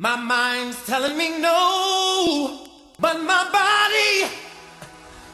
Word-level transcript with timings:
My 0.00 0.16
mind's 0.16 0.82
telling 0.86 1.14
me 1.18 1.38
no, 1.40 2.66
but 2.98 3.20
my 3.20 3.44
body, 3.52 4.32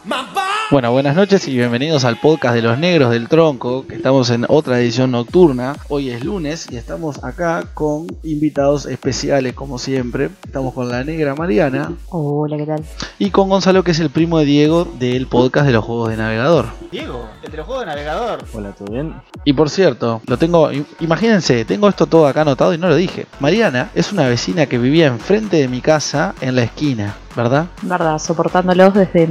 my 0.05 0.27
body. 0.35 0.66
Bueno, 0.69 0.91
buenas 0.91 1.15
noches 1.15 1.47
y 1.47 1.55
bienvenidos 1.57 2.05
al 2.05 2.19
podcast 2.19 2.57
de 2.57 2.61
los 2.63 2.77
negros 2.77 3.13
del 3.13 3.29
tronco, 3.29 3.87
que 3.87 3.95
estamos 3.95 4.31
en 4.31 4.45
otra 4.49 4.81
edición 4.81 5.13
nocturna. 5.13 5.77
Hoy 5.89 6.11
es 6.11 6.25
lunes 6.25 6.67
y 6.73 6.77
estamos 6.77 7.23
acá 7.23 7.63
con 7.73 8.09
invitados 8.25 8.85
especiales 8.87 9.55
como 9.55 9.79
siempre. 9.79 10.29
Estamos 10.45 10.75
con 10.75 10.89
la 10.89 11.05
negra 11.05 11.37
Mariana 11.37 11.93
Hola, 12.09 12.57
¿qué 12.57 12.67
tal? 12.67 12.83
y 13.19 13.31
con 13.31 13.49
Gonzalo 13.49 13.85
que 13.85 13.93
es 13.93 14.01
el 14.01 14.11
primo 14.11 14.39
de 14.41 14.45
Diego 14.45 14.89
del 14.99 15.29
podcast 15.29 15.67
de 15.67 15.73
los 15.73 15.85
juegos 15.85 16.09
de 16.11 16.17
navegador. 16.17 16.67
Diego, 16.91 17.29
el 17.45 17.51
de 17.53 17.57
los 17.59 17.67
juegos 17.67 17.85
de 17.85 17.91
navegador. 17.93 18.45
Hola, 18.53 18.73
¿todo 18.73 18.93
bien? 18.93 19.15
Y 19.45 19.53
por 19.53 19.71
cierto, 19.71 20.21
lo 20.27 20.37
tengo, 20.37 20.73
im- 20.73 20.85
imagínense, 20.99 21.65
tengo 21.65 21.89
esto 21.89 22.07
todo 22.07 22.27
acá 22.27 22.41
anotado 22.41 22.75
y 22.75 22.79
no 22.79 22.89
lo 22.89 22.97
dije. 22.97 23.27
Mariana 23.39 23.91
es 23.95 24.13
una 24.13 24.27
vecina 24.27 24.67
que 24.67 24.79
vivía 24.79 25.07
enfrente 25.07 25.59
de 25.59 25.69
mi 25.69 25.81
casa 25.81 26.35
en 26.41 26.57
la 26.57 26.65
esquina, 26.65 27.15
¿verdad? 27.37 27.67
Verdad, 27.83 28.19
soportándolos 28.19 28.95
desde 28.95 29.29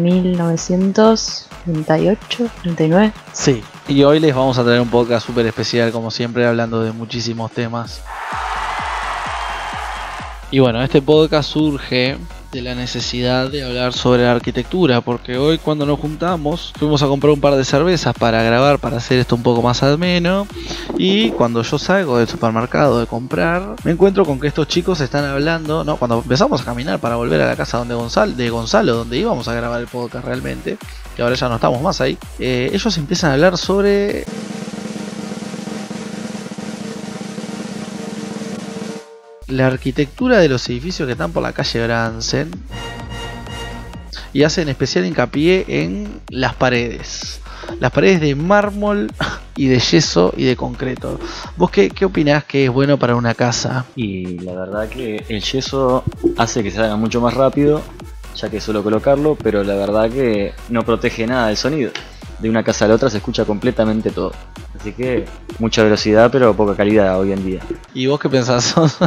1938, 1.66 2.50
39. 2.62 3.14
Sí. 3.34 3.64
Y 3.88 4.04
hoy 4.04 4.20
les 4.20 4.36
vamos 4.36 4.58
a 4.58 4.64
traer 4.64 4.82
un 4.82 4.90
podcast 4.90 5.28
súper 5.28 5.46
especial, 5.46 5.92
como 5.92 6.12
siempre, 6.12 6.46
hablando 6.46 6.82
de 6.82 6.92
muchísimos 6.92 7.52
temas. 7.52 8.02
Y 10.52 10.60
bueno, 10.60 10.82
este 10.84 11.02
podcast 11.02 11.50
surge 11.50 12.18
de 12.56 12.62
la 12.62 12.74
necesidad 12.74 13.52
de 13.52 13.66
hablar 13.66 13.92
sobre 13.92 14.24
la 14.24 14.32
arquitectura, 14.32 15.02
porque 15.02 15.38
hoy 15.38 15.58
cuando 15.58 15.86
nos 15.86 16.00
juntamos 16.00 16.72
fuimos 16.80 17.04
a 17.04 17.08
comprar 17.08 17.34
un 17.34 17.42
par 17.42 17.54
de 17.56 17.66
cervezas 17.66 18.16
para 18.18 18.42
grabar, 18.44 18.80
para 18.80 18.96
hacer 18.96 19.20
esto 19.20 19.36
un 19.36 19.44
poco 19.44 19.62
más 19.62 19.84
ameno, 19.84 20.48
y 20.98 21.32
cuando 21.32 21.64
yo 21.64 21.78
salgo 21.78 22.18
del 22.18 22.30
supermercado 22.30 23.02
de 23.02 23.08
comprar, 23.08 23.76
me 23.84 23.92
encuentro 23.92 24.24
con 24.24 24.40
que 24.40 24.48
estos 24.48 24.70
chicos 24.70 25.02
están 25.02 25.26
hablando, 25.26 25.84
no, 25.84 25.98
cuando 25.98 26.20
empezamos 26.20 26.62
a 26.62 26.64
caminar 26.64 27.00
para 27.00 27.18
volver 27.18 27.42
a 27.42 27.48
la 27.48 27.58
casa 27.58 27.78
donde 27.78 27.94
Gonzalo, 27.94 28.32
de 28.32 28.50
Gonzalo, 28.50 28.96
donde 28.96 29.18
íbamos 29.18 29.50
a 29.50 29.54
grabar 29.54 29.82
el 29.82 29.88
podcast 29.88 30.24
realmente, 30.26 30.78
que 31.14 31.22
ahora 31.22 31.36
ya 31.36 31.50
no 31.50 31.56
estamos 31.56 31.82
más 31.82 32.00
ahí, 32.00 32.18
eh, 32.40 32.70
ellos 32.72 32.98
empiezan 32.98 33.32
a 33.32 33.34
hablar 33.34 33.58
sobre 33.58 34.24
la 39.56 39.68
arquitectura 39.68 40.40
de 40.40 40.50
los 40.50 40.68
edificios 40.70 41.06
que 41.06 41.14
están 41.14 41.32
por 41.32 41.44
la 41.44 41.54
calle 41.54 41.84
Bransen 41.84 42.52
y 44.34 44.44
hacen 44.44 44.68
especial 44.68 45.06
hincapié 45.06 45.66
en 45.68 46.20
las 46.30 46.56
paredes. 46.56 47.40
Las 47.80 47.92
paredes 47.92 48.22
de 48.22 48.36
mármol 48.36 49.12
y 49.56 49.68
de 49.68 49.80
yeso 49.80 50.34
y 50.36 50.44
de 50.44 50.56
concreto. 50.56 51.20
¿Vos 51.56 51.72
qué, 51.72 51.90
qué 51.90 52.06
opinás 52.06 52.44
que 52.44 52.66
es 52.66 52.72
bueno 52.72 53.00
para 53.00 53.16
una 53.16 53.34
casa? 53.34 53.86
Y 53.96 54.40
la 54.40 54.54
verdad 54.54 54.90
que 54.90 55.24
el 55.30 55.42
yeso 55.42 56.04
hace 56.38 56.62
que 56.64 56.72
se 56.72 56.82
haga 56.82 56.98
mucho 56.98 57.22
más 57.22 57.34
rápido, 57.34 57.82
ya 58.36 58.50
que 58.50 58.58
es 58.58 58.64
solo 58.64 58.84
colocarlo, 58.84 59.36
pero 59.42 59.64
la 59.64 59.76
verdad 59.76 60.10
que 60.10 60.54
no 60.70 60.84
protege 60.84 61.26
nada 61.26 61.48
del 61.48 61.58
sonido. 61.58 61.92
De 62.40 62.50
una 62.50 62.64
casa 62.64 62.86
a 62.86 62.88
la 62.90 62.96
otra 62.96 63.10
se 63.10 63.18
escucha 63.18 63.46
completamente 63.46 64.12
todo. 64.12 64.32
Así 64.80 64.92
que 64.94 65.26
mucha 65.60 65.84
velocidad, 65.84 66.30
pero 66.32 66.54
poca 66.56 66.76
calidad 66.76 67.18
hoy 67.20 67.32
en 67.32 67.46
día. 67.46 67.62
¿Y 67.94 68.08
vos 68.08 68.20
qué 68.20 68.30
pensás? 68.30 68.64
¿Sos- 68.66 68.98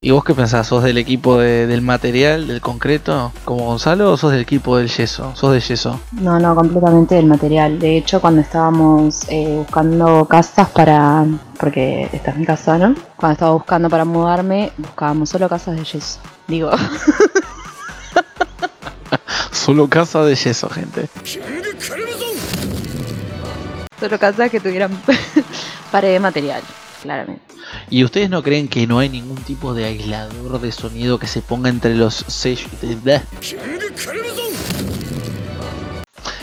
¿Y 0.00 0.12
vos 0.12 0.22
qué 0.22 0.34
pensás? 0.34 0.68
¿Sos 0.68 0.84
del 0.84 0.98
equipo 0.98 1.38
de- 1.38 1.66
del 1.66 1.82
material, 1.82 2.46
del 2.46 2.60
concreto, 2.60 3.32
como 3.44 3.64
Gonzalo, 3.64 4.12
o 4.12 4.16
sos 4.16 4.30
del 4.30 4.42
equipo 4.42 4.76
del 4.76 4.88
yeso? 4.88 5.32
¿Sos 5.34 5.52
de 5.52 5.58
yeso? 5.60 5.98
No, 6.12 6.38
no, 6.38 6.54
completamente 6.54 7.16
del 7.16 7.26
material. 7.26 7.80
De 7.80 7.96
hecho, 7.96 8.20
cuando 8.20 8.40
estábamos 8.40 9.22
eh, 9.28 9.56
buscando 9.58 10.24
casas 10.26 10.68
para. 10.70 11.24
Porque 11.58 12.08
esta 12.12 12.30
es 12.30 12.36
mi 12.36 12.46
casa, 12.46 12.78
¿no? 12.78 12.94
Cuando 13.16 13.32
estaba 13.32 13.52
buscando 13.52 13.90
para 13.90 14.04
mudarme, 14.04 14.70
buscábamos 14.78 15.28
solo 15.28 15.48
casas 15.48 15.74
de 15.76 15.82
yeso. 15.84 16.20
Digo, 16.46 16.70
Solo 19.66 19.88
casa 19.88 20.22
de 20.24 20.36
yeso, 20.36 20.70
gente. 20.70 21.08
solo 23.98 24.18
casas 24.18 24.48
que 24.50 24.60
tuvieran 24.60 24.92
pared 25.90 26.12
de 26.12 26.20
material, 26.20 26.62
claramente. 27.02 27.42
¿Y 27.90 28.04
ustedes 28.04 28.30
no 28.30 28.42
creen 28.44 28.68
que 28.68 28.86
no 28.86 29.00
hay 29.00 29.08
ningún 29.08 29.38
tipo 29.38 29.74
de 29.74 29.86
aislador 29.86 30.60
de 30.60 30.70
sonido 30.70 31.18
que 31.18 31.26
se 31.26 31.42
ponga 31.42 31.68
entre 31.68 31.96
los 31.96 32.14
sellos, 32.28 32.70
de- 32.80 33.20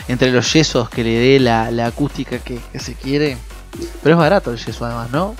entre 0.08 0.30
los 0.30 0.52
yesos 0.52 0.90
que 0.90 1.02
le 1.02 1.18
dé 1.18 1.40
la, 1.40 1.70
la 1.70 1.86
acústica 1.86 2.38
que, 2.40 2.60
que 2.72 2.78
se 2.78 2.94
quiere? 2.94 3.38
Pero 4.02 4.16
es 4.16 4.18
barato 4.18 4.50
el 4.52 4.58
yeso 4.58 4.84
además, 4.84 5.10
¿no? 5.10 5.34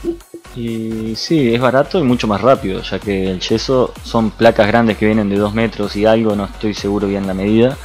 Y 0.56 1.16
sí, 1.16 1.53
es 1.53 1.60
barato 1.60 1.98
y 1.98 2.04
mucho 2.04 2.28
más 2.28 2.41
rápido, 2.41 2.81
ya 2.82 3.00
que 3.00 3.28
el 3.31 3.41
yeso 3.41 3.92
son 4.04 4.31
placas 4.31 4.69
grandes 4.69 4.97
que 4.97 5.06
vienen 5.06 5.28
de 5.28 5.37
2 5.37 5.53
metros 5.53 5.97
y 5.97 6.06
algo, 6.06 6.37
no 6.37 6.44
estoy 6.44 6.75
seguro 6.75 7.09
bien 7.09 7.26
la 7.26 7.34
medida, 7.34 7.76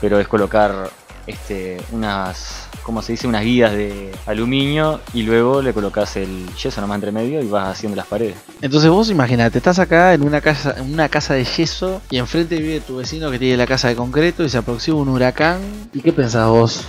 pero 0.00 0.20
es 0.20 0.28
colocar 0.28 0.90
este, 1.26 1.78
unas, 1.92 2.67
¿cómo 2.88 3.02
se 3.02 3.12
dice? 3.12 3.28
Unas 3.28 3.44
guías 3.44 3.70
de 3.72 4.12
aluminio 4.24 5.00
y 5.12 5.22
luego 5.22 5.60
le 5.60 5.74
colocas 5.74 6.16
el 6.16 6.48
yeso 6.54 6.80
nomás 6.80 6.94
entre 6.94 7.12
medio 7.12 7.42
y 7.42 7.46
vas 7.46 7.68
haciendo 7.68 7.94
las 7.94 8.06
paredes. 8.06 8.36
Entonces 8.62 8.88
vos 8.88 9.10
imagínate, 9.10 9.58
estás 9.58 9.78
acá 9.78 10.14
en 10.14 10.22
una 10.22 10.40
casa, 10.40 10.74
en 10.78 10.94
una 10.94 11.06
casa 11.10 11.34
de 11.34 11.44
yeso 11.44 12.00
y 12.08 12.16
enfrente 12.16 12.56
vive 12.56 12.80
tu 12.80 12.96
vecino 12.96 13.30
que 13.30 13.38
tiene 13.38 13.58
la 13.58 13.66
casa 13.66 13.88
de 13.88 13.94
concreto 13.94 14.42
y 14.42 14.48
se 14.48 14.56
aproxima 14.56 14.96
un 14.96 15.10
huracán. 15.10 15.60
¿Y 15.92 16.00
qué 16.00 16.14
pensás 16.14 16.48
vos? 16.48 16.86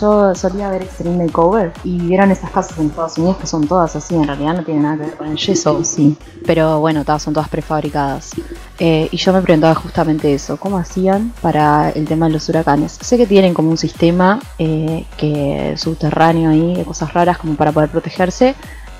Yo 0.00 0.32
solía 0.36 0.70
ver 0.70 0.82
Extreme 0.82 1.24
Makeover 1.24 1.72
y 1.82 1.98
vieron 1.98 2.30
esas 2.30 2.50
casas 2.50 2.78
en 2.78 2.86
Estados 2.86 3.18
Unidos 3.18 3.38
que 3.38 3.48
son 3.48 3.66
todas 3.66 3.96
así, 3.96 4.14
en 4.14 4.28
realidad 4.28 4.54
no 4.54 4.62
tienen 4.62 4.84
nada 4.84 4.98
que 4.98 5.02
ver 5.02 5.16
con 5.16 5.26
el 5.26 5.36
yeso, 5.36 5.82
sí. 5.82 6.16
Pero 6.46 6.78
bueno, 6.78 7.04
todas 7.04 7.24
son 7.24 7.34
todas 7.34 7.48
prefabricadas. 7.48 8.30
Eh, 8.78 9.08
y 9.10 9.16
yo 9.16 9.32
me 9.32 9.42
preguntaba 9.42 9.74
justamente 9.74 10.32
eso, 10.32 10.56
¿cómo 10.56 10.78
hacían 10.78 11.32
para 11.42 11.90
el 11.90 12.06
tema 12.06 12.28
de 12.28 12.34
los 12.34 12.48
huracanes? 12.48 12.98
Sé 13.00 13.18
que 13.18 13.26
tienen 13.26 13.52
como 13.52 13.68
un 13.68 13.76
sistema 13.76 14.40
eh, 14.58 15.04
que 15.18 15.39
subterráneo 15.76 16.50
ahí, 16.50 16.74
de 16.74 16.84
cosas 16.84 17.12
raras 17.12 17.38
como 17.38 17.54
para 17.54 17.72
poder 17.72 17.90
protegerse, 17.90 18.54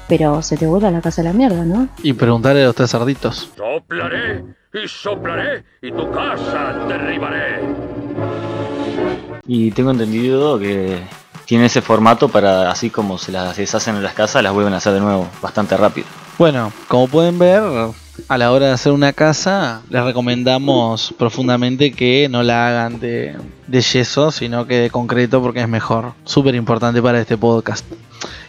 pero 0.08 0.42
se 0.42 0.56
te 0.56 0.66
vuela 0.66 0.90
la 0.90 1.00
casa 1.00 1.22
a 1.22 1.24
la 1.24 1.32
mierda, 1.32 1.64
¿no? 1.64 1.88
Y 2.02 2.12
preguntarle 2.12 2.62
a 2.62 2.66
los 2.66 2.74
tres 2.74 2.90
cerditos. 2.90 3.50
Soplaré 3.56 4.44
y 4.72 4.88
soplaré 4.88 5.64
y 5.82 5.90
tu 5.90 6.10
casa 6.10 6.74
derribaré. 6.88 7.60
Y 9.46 9.70
tengo 9.72 9.90
entendido 9.90 10.58
que 10.58 11.00
tiene 11.44 11.66
ese 11.66 11.82
formato 11.82 12.28
para, 12.28 12.70
así 12.70 12.90
como 12.90 13.18
se 13.18 13.32
las 13.32 13.56
deshacen 13.56 13.96
en 13.96 14.02
las 14.02 14.14
casas, 14.14 14.42
las 14.42 14.52
vuelven 14.52 14.74
a 14.74 14.76
hacer 14.76 14.92
de 14.92 15.00
nuevo, 15.00 15.28
bastante 15.42 15.76
rápido. 15.76 16.06
Bueno, 16.38 16.72
como 16.86 17.08
pueden 17.08 17.38
ver, 17.38 17.62
a 18.28 18.38
la 18.38 18.52
hora 18.52 18.66
de 18.66 18.72
hacer 18.72 18.92
una 18.92 19.12
casa, 19.12 19.82
les 19.90 20.02
recomendamos 20.04 21.14
profundamente 21.18 21.92
que 21.92 22.28
no 22.30 22.42
la 22.42 22.68
hagan 22.68 23.00
de, 23.00 23.36
yeso, 23.68 24.30
sino 24.30 24.66
que 24.66 24.76
de 24.76 24.90
concreto 24.90 25.42
porque 25.42 25.60
es 25.60 25.68
mejor. 25.68 26.12
Súper 26.24 26.54
importante 26.54 27.02
para 27.02 27.20
este 27.20 27.36
podcast. 27.36 27.84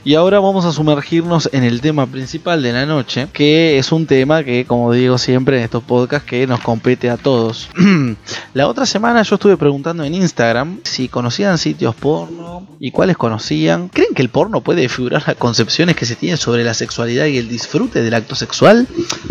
Y 0.04 0.16
ahora 0.16 0.40
vamos 0.40 0.66
a 0.66 0.72
sumergirnos 0.72 1.48
en 1.54 1.64
el 1.64 1.80
tema 1.80 2.08
principal 2.08 2.64
de 2.64 2.74
la 2.74 2.88
noche, 2.88 3.28
que 3.32 3.78
es 3.78 3.92
un 3.92 4.08
tema 4.08 4.44
que, 4.44 4.66
como 4.66 4.92
digo 4.92 5.20
siempre 5.20 5.58
en 5.58 5.64
estos 5.64 5.84
podcasts, 5.84 6.28
que 6.28 6.48
nos 6.48 6.60
compete 6.62 7.12
a 7.12 7.18
todos. 7.18 7.70
la 8.56 8.68
otra 8.68 8.88
semana 8.88 9.22
yo 9.22 9.36
estuve 9.36 9.58
preguntando 9.58 10.04
en 10.04 10.16
Instagram 10.16 10.80
si 10.84 11.08
conocían 11.08 11.60
sitios 11.60 11.94
porno 11.94 12.68
y 12.80 12.90
cuáles 12.90 13.16
conocían. 13.16 13.90
¿Creen 13.90 14.16
que 14.16 14.24
el 14.24 14.30
porno 14.30 14.62
puede 14.62 14.90
figurar 14.90 15.24
las 15.28 15.36
concepciones 15.36 15.96
que 15.96 16.08
se 16.08 16.16
tienen 16.16 16.38
sobre 16.38 16.64
la 16.64 16.74
sexualidad 16.74 17.28
y 17.28 17.38
el 17.38 17.48
disfrute 17.48 18.02
del 18.02 18.16
acto 18.16 18.34
sexual? 18.34 18.88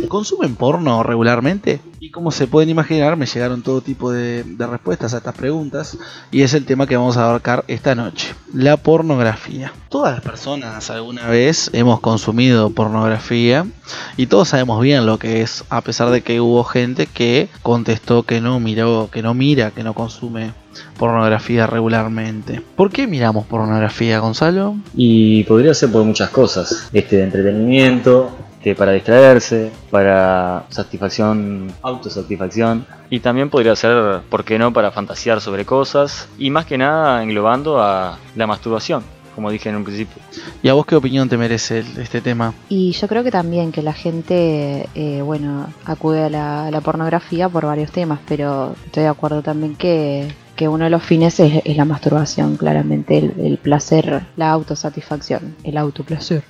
¿Consumen 0.07 0.55
porno 0.55 1.03
regularmente? 1.03 1.81
Y 2.03 2.11
como 2.11 2.31
se 2.31 2.47
pueden 2.47 2.71
imaginar, 2.71 3.15
me 3.19 3.27
llegaron 3.27 3.61
todo 3.61 3.83
tipo 3.83 4.11
de, 4.11 4.43
respuestas 4.59 5.13
a 5.13 5.19
estas 5.19 5.35
preguntas 5.35 5.99
y 6.31 6.41
es 6.41 6.55
el 6.55 6.65
tema 6.65 6.87
que 6.87 6.97
vamos 6.97 7.19
a 7.19 7.27
abarcar 7.27 7.63
esta 7.69 7.95
noche, 7.95 8.35
la 8.55 8.79
pornografía. 8.79 9.75
Todas 9.91 10.15
las 10.15 10.23
personas 10.23 10.89
alguna 10.89 11.27
vez 11.27 11.69
hemos 11.75 12.01
consumido 12.01 12.71
pornografía 12.71 13.67
y 14.17 14.29
todos 14.29 14.49
sabemos 14.49 14.81
bien 14.81 15.05
lo 15.05 15.19
que 15.19 15.43
es, 15.43 15.63
a 15.69 15.83
pesar 15.83 16.09
de 16.09 16.23
que 16.23 16.41
hubo 16.41 16.65
gente 16.65 17.07
que 17.07 17.51
contestó 17.61 18.23
que 18.23 18.41
no 18.41 18.61
miró, 18.61 19.11
que 19.13 19.21
no 19.21 19.35
mira, 19.35 19.71
que 19.71 19.83
no 19.83 19.93
consume 19.93 20.55
pornografía 20.99 21.67
regularmente. 21.67 22.63
¿Por 22.77 22.91
qué 22.91 23.07
miramos 23.07 23.45
pornografía, 23.45 24.21
Gonzalo? 24.21 24.75
Y 24.95 25.45
podría 25.45 25.75
ser 25.75 25.93
por 25.93 26.05
muchas 26.05 26.31
cosas, 26.31 26.89
este 26.95 27.17
de 27.17 27.25
entretenimiento, 27.25 28.31
este, 28.61 28.75
para 28.75 28.93
distraerse, 28.93 29.73
para 29.91 30.67
satisfacción, 30.69 31.73
autosatisfacción. 31.81 32.85
Y 33.09 33.21
también 33.21 33.49
podría 33.49 33.75
ser, 33.75 34.21
¿por 34.29 34.45
qué 34.45 34.59
no?, 34.59 34.71
para 34.73 34.91
fantasear 34.91 35.41
sobre 35.41 35.65
cosas. 35.65 36.29
Y 36.39 36.51
más 36.51 36.67
que 36.67 36.77
nada 36.77 37.23
englobando 37.23 37.81
a 37.83 38.19
la 38.37 38.47
masturbación, 38.47 39.03
como 39.35 39.51
dije 39.51 39.71
en 39.71 39.77
un 39.77 39.85
principio. 39.85 40.23
¿Y 40.63 40.69
a 40.69 40.75
vos 40.75 40.85
qué 40.85 40.95
opinión 40.95 41.29
te 41.29 41.39
merece 41.39 41.79
el- 41.81 41.99
este 41.99 42.21
tema? 42.21 42.53
Y 42.69 42.93
yo 42.93 43.09
creo 43.09 43.25
que 43.25 43.31
también 43.31 43.73
que 43.73 43.81
la 43.83 43.95
gente, 43.95 44.87
eh, 44.95 45.23
bueno, 45.23 45.67
acude 45.87 46.25
a 46.25 46.29
la, 46.29 46.67
a 46.67 46.71
la 46.71 46.81
pornografía 46.83 47.49
por 47.49 47.65
varios 47.65 47.91
temas, 47.91 48.21
pero 48.29 48.75
estoy 48.85 49.05
de 49.05 49.09
acuerdo 49.09 49.41
también 49.43 49.75
que, 49.75 50.29
que 50.61 50.69
uno 50.69 50.85
de 50.85 50.91
los 50.91 51.03
fines 51.03 51.41
es, 51.41 51.75
la 51.75 51.87
masturbación, 51.87 52.59
claramente, 52.59 53.17
el, 53.17 53.57
placer, 53.57 54.27
la 54.37 54.51
autosatisfacción, 54.51 55.57
el 55.65 55.79
autoplacer. 55.79 56.43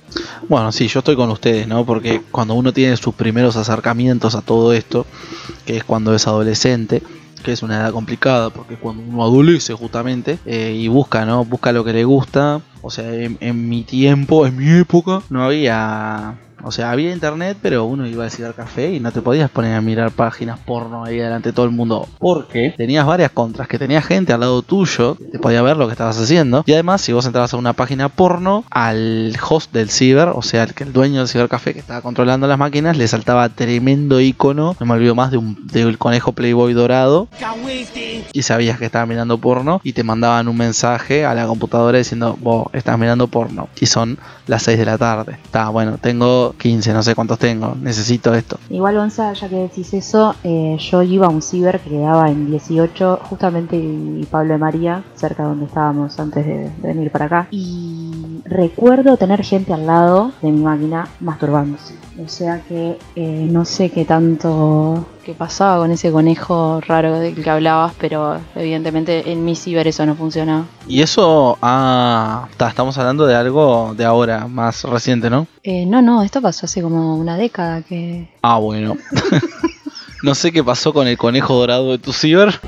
Bueno, 0.49 0.73
sí, 0.73 0.89
yo 0.89 0.99
estoy 0.99 1.15
con 1.15 1.31
ustedes, 1.31 1.65
¿no? 1.65 1.85
Porque 1.85 2.21
cuando 2.29 2.55
uno 2.55 2.73
tiene 2.73 2.97
sus 2.97 3.15
primeros 3.15 3.55
acercamientos 3.55 4.35
a 4.35 4.41
todo 4.41 4.73
esto, 4.73 5.05
que 5.65 5.77
es 5.77 5.85
cuando 5.85 6.13
es 6.13 6.27
adolescente, 6.27 7.01
que 7.41 7.53
es 7.53 7.63
una 7.63 7.77
edad 7.77 7.93
complicada, 7.93 8.49
porque 8.49 8.75
cuando 8.75 9.01
uno 9.01 9.23
adolece 9.23 9.73
justamente 9.75 10.39
eh, 10.45 10.75
y 10.77 10.89
busca, 10.89 11.25
¿no? 11.25 11.45
Busca 11.45 11.71
lo 11.71 11.85
que 11.85 11.93
le 11.93 12.03
gusta. 12.03 12.59
O 12.81 12.89
sea, 12.89 13.13
en 13.13 13.69
mi 13.69 13.83
tiempo, 13.83 14.45
en 14.45 14.57
mi 14.57 14.69
época, 14.71 15.21
no 15.29 15.41
había 15.41 16.37
o 16.63 16.71
sea, 16.71 16.91
había 16.91 17.11
internet, 17.11 17.57
pero 17.61 17.85
uno 17.85 18.07
iba 18.07 18.23
al 18.23 18.31
cibercafé 18.31 18.93
y 18.93 18.99
no 18.99 19.11
te 19.11 19.21
podías 19.21 19.49
poner 19.49 19.75
a 19.75 19.81
mirar 19.81 20.11
páginas 20.11 20.59
porno 20.59 21.03
ahí 21.03 21.17
delante 21.17 21.49
de 21.49 21.53
todo 21.53 21.65
el 21.65 21.71
mundo. 21.71 22.07
Porque 22.19 22.73
tenías 22.77 23.05
varias 23.05 23.31
contras, 23.31 23.67
que 23.67 23.79
tenías 23.79 24.05
gente 24.05 24.33
al 24.33 24.41
lado 24.41 24.61
tuyo, 24.61 25.15
que 25.15 25.25
te 25.25 25.39
podía 25.39 25.61
ver 25.61 25.77
lo 25.77 25.87
que 25.87 25.93
estabas 25.93 26.19
haciendo. 26.19 26.63
Y 26.65 26.73
además, 26.73 27.01
si 27.01 27.13
vos 27.13 27.25
entrabas 27.25 27.53
a 27.53 27.57
una 27.57 27.73
página 27.73 28.09
porno, 28.09 28.63
al 28.69 29.35
host 29.47 29.71
del 29.73 29.89
ciber, 29.89 30.29
o 30.29 30.41
sea, 30.41 30.63
el, 30.63 30.73
el 30.77 30.93
dueño 30.93 31.19
del 31.19 31.27
cibercafé 31.27 31.73
que 31.73 31.79
estaba 31.79 32.01
controlando 32.01 32.47
las 32.47 32.57
máquinas, 32.57 32.97
le 32.97 33.07
saltaba 33.07 33.49
tremendo 33.49 34.19
icono, 34.19 34.75
no 34.79 34.85
me 34.85 34.93
olvido 34.93 35.15
más, 35.15 35.31
de 35.31 35.37
un 35.37 35.67
del 35.67 35.97
conejo 35.97 36.33
Playboy 36.33 36.73
dorado. 36.73 37.27
Y 38.33 38.43
sabías 38.43 38.77
que 38.77 38.85
estaba 38.85 39.05
mirando 39.05 39.37
porno 39.37 39.81
y 39.83 39.93
te 39.93 40.03
mandaban 40.03 40.47
un 40.47 40.57
mensaje 40.57 41.25
a 41.25 41.33
la 41.33 41.45
computadora 41.45 41.97
diciendo, 41.97 42.37
vos 42.39 42.67
estás 42.73 42.97
mirando 42.97 43.27
porno. 43.27 43.69
Y 43.79 43.85
son 43.85 44.17
las 44.47 44.63
6 44.63 44.79
de 44.79 44.85
la 44.85 44.97
tarde. 44.97 45.37
Está 45.43 45.69
bueno, 45.69 45.97
tengo 45.97 46.50
15, 46.57 46.93
no 46.93 47.03
sé 47.03 47.15
cuántos 47.15 47.39
tengo, 47.39 47.75
necesito 47.79 48.33
esto. 48.33 48.57
Igual, 48.69 48.95
Gonza, 48.95 49.33
ya 49.33 49.49
que 49.49 49.55
decís 49.55 49.93
eso, 49.93 50.35
eh, 50.43 50.77
yo 50.79 51.01
iba 51.03 51.27
a 51.27 51.29
un 51.29 51.41
ciber 51.41 51.79
que 51.79 51.89
quedaba 51.89 52.29
en 52.29 52.47
18, 52.47 53.19
justamente 53.23 53.75
y 53.77 54.25
Pablo 54.29 54.53
de 54.53 54.59
María, 54.59 55.03
cerca 55.15 55.43
de 55.43 55.49
donde 55.49 55.65
estábamos 55.65 56.19
antes 56.19 56.45
de 56.45 56.71
venir 56.81 57.11
para 57.11 57.25
acá. 57.25 57.47
Y 57.51 58.41
recuerdo 58.45 59.17
tener 59.17 59.43
gente 59.43 59.73
al 59.73 59.85
lado 59.85 60.31
de 60.41 60.51
mi 60.51 60.61
máquina 60.61 61.07
masturbándose. 61.19 61.95
O 62.19 62.27
sea 62.27 62.61
que 62.67 62.97
eh, 63.15 63.47
no 63.49 63.63
sé 63.65 63.89
qué 63.89 64.05
tanto 64.05 65.07
qué 65.23 65.33
pasaba 65.33 65.77
con 65.77 65.91
ese 65.91 66.11
conejo 66.11 66.81
raro 66.81 67.19
del 67.19 67.35
que 67.35 67.49
hablabas, 67.49 67.93
pero 67.99 68.39
evidentemente 68.55 69.31
en 69.31 69.45
mi 69.45 69.55
ciber 69.55 69.87
eso 69.87 70.05
no 70.05 70.15
funcionaba. 70.15 70.65
Y 70.87 71.01
eso, 71.01 71.57
ah, 71.61 72.47
ta, 72.57 72.69
estamos 72.69 72.97
hablando 72.97 73.25
de 73.25 73.35
algo 73.35 73.93
de 73.95 74.05
ahora, 74.05 74.47
más 74.47 74.83
reciente, 74.83 75.29
¿no? 75.29 75.47
Eh, 75.63 75.85
no, 75.85 76.01
no, 76.01 76.23
esto 76.23 76.41
pasó 76.41 76.65
hace 76.65 76.81
como 76.81 77.15
una 77.17 77.37
década 77.37 77.81
que... 77.81 78.29
Ah, 78.41 78.57
bueno. 78.57 78.97
no 80.23 80.35
sé 80.35 80.51
qué 80.51 80.63
pasó 80.63 80.93
con 80.93 81.07
el 81.07 81.17
conejo 81.17 81.55
dorado 81.55 81.91
de 81.91 81.97
tu 81.99 82.13
ciber. 82.13 82.59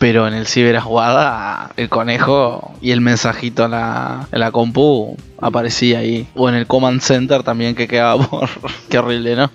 Pero 0.00 0.26
en 0.26 0.32
el 0.32 0.46
ciber 0.46 0.78
a 0.78 0.80
jugada, 0.80 1.72
el 1.76 1.90
conejo 1.90 2.72
y 2.80 2.92
el 2.92 3.02
mensajito 3.02 3.66
en 3.66 3.72
la, 3.72 4.26
en 4.32 4.40
la 4.40 4.50
compu 4.50 5.14
aparecía 5.38 5.98
ahí. 5.98 6.26
O 6.34 6.48
en 6.48 6.54
el 6.54 6.66
command 6.66 7.02
center 7.02 7.42
también 7.42 7.74
que 7.74 7.86
quedaba 7.86 8.26
por... 8.26 8.48
Qué 8.88 8.98
horrible, 8.98 9.36
¿no? 9.36 9.50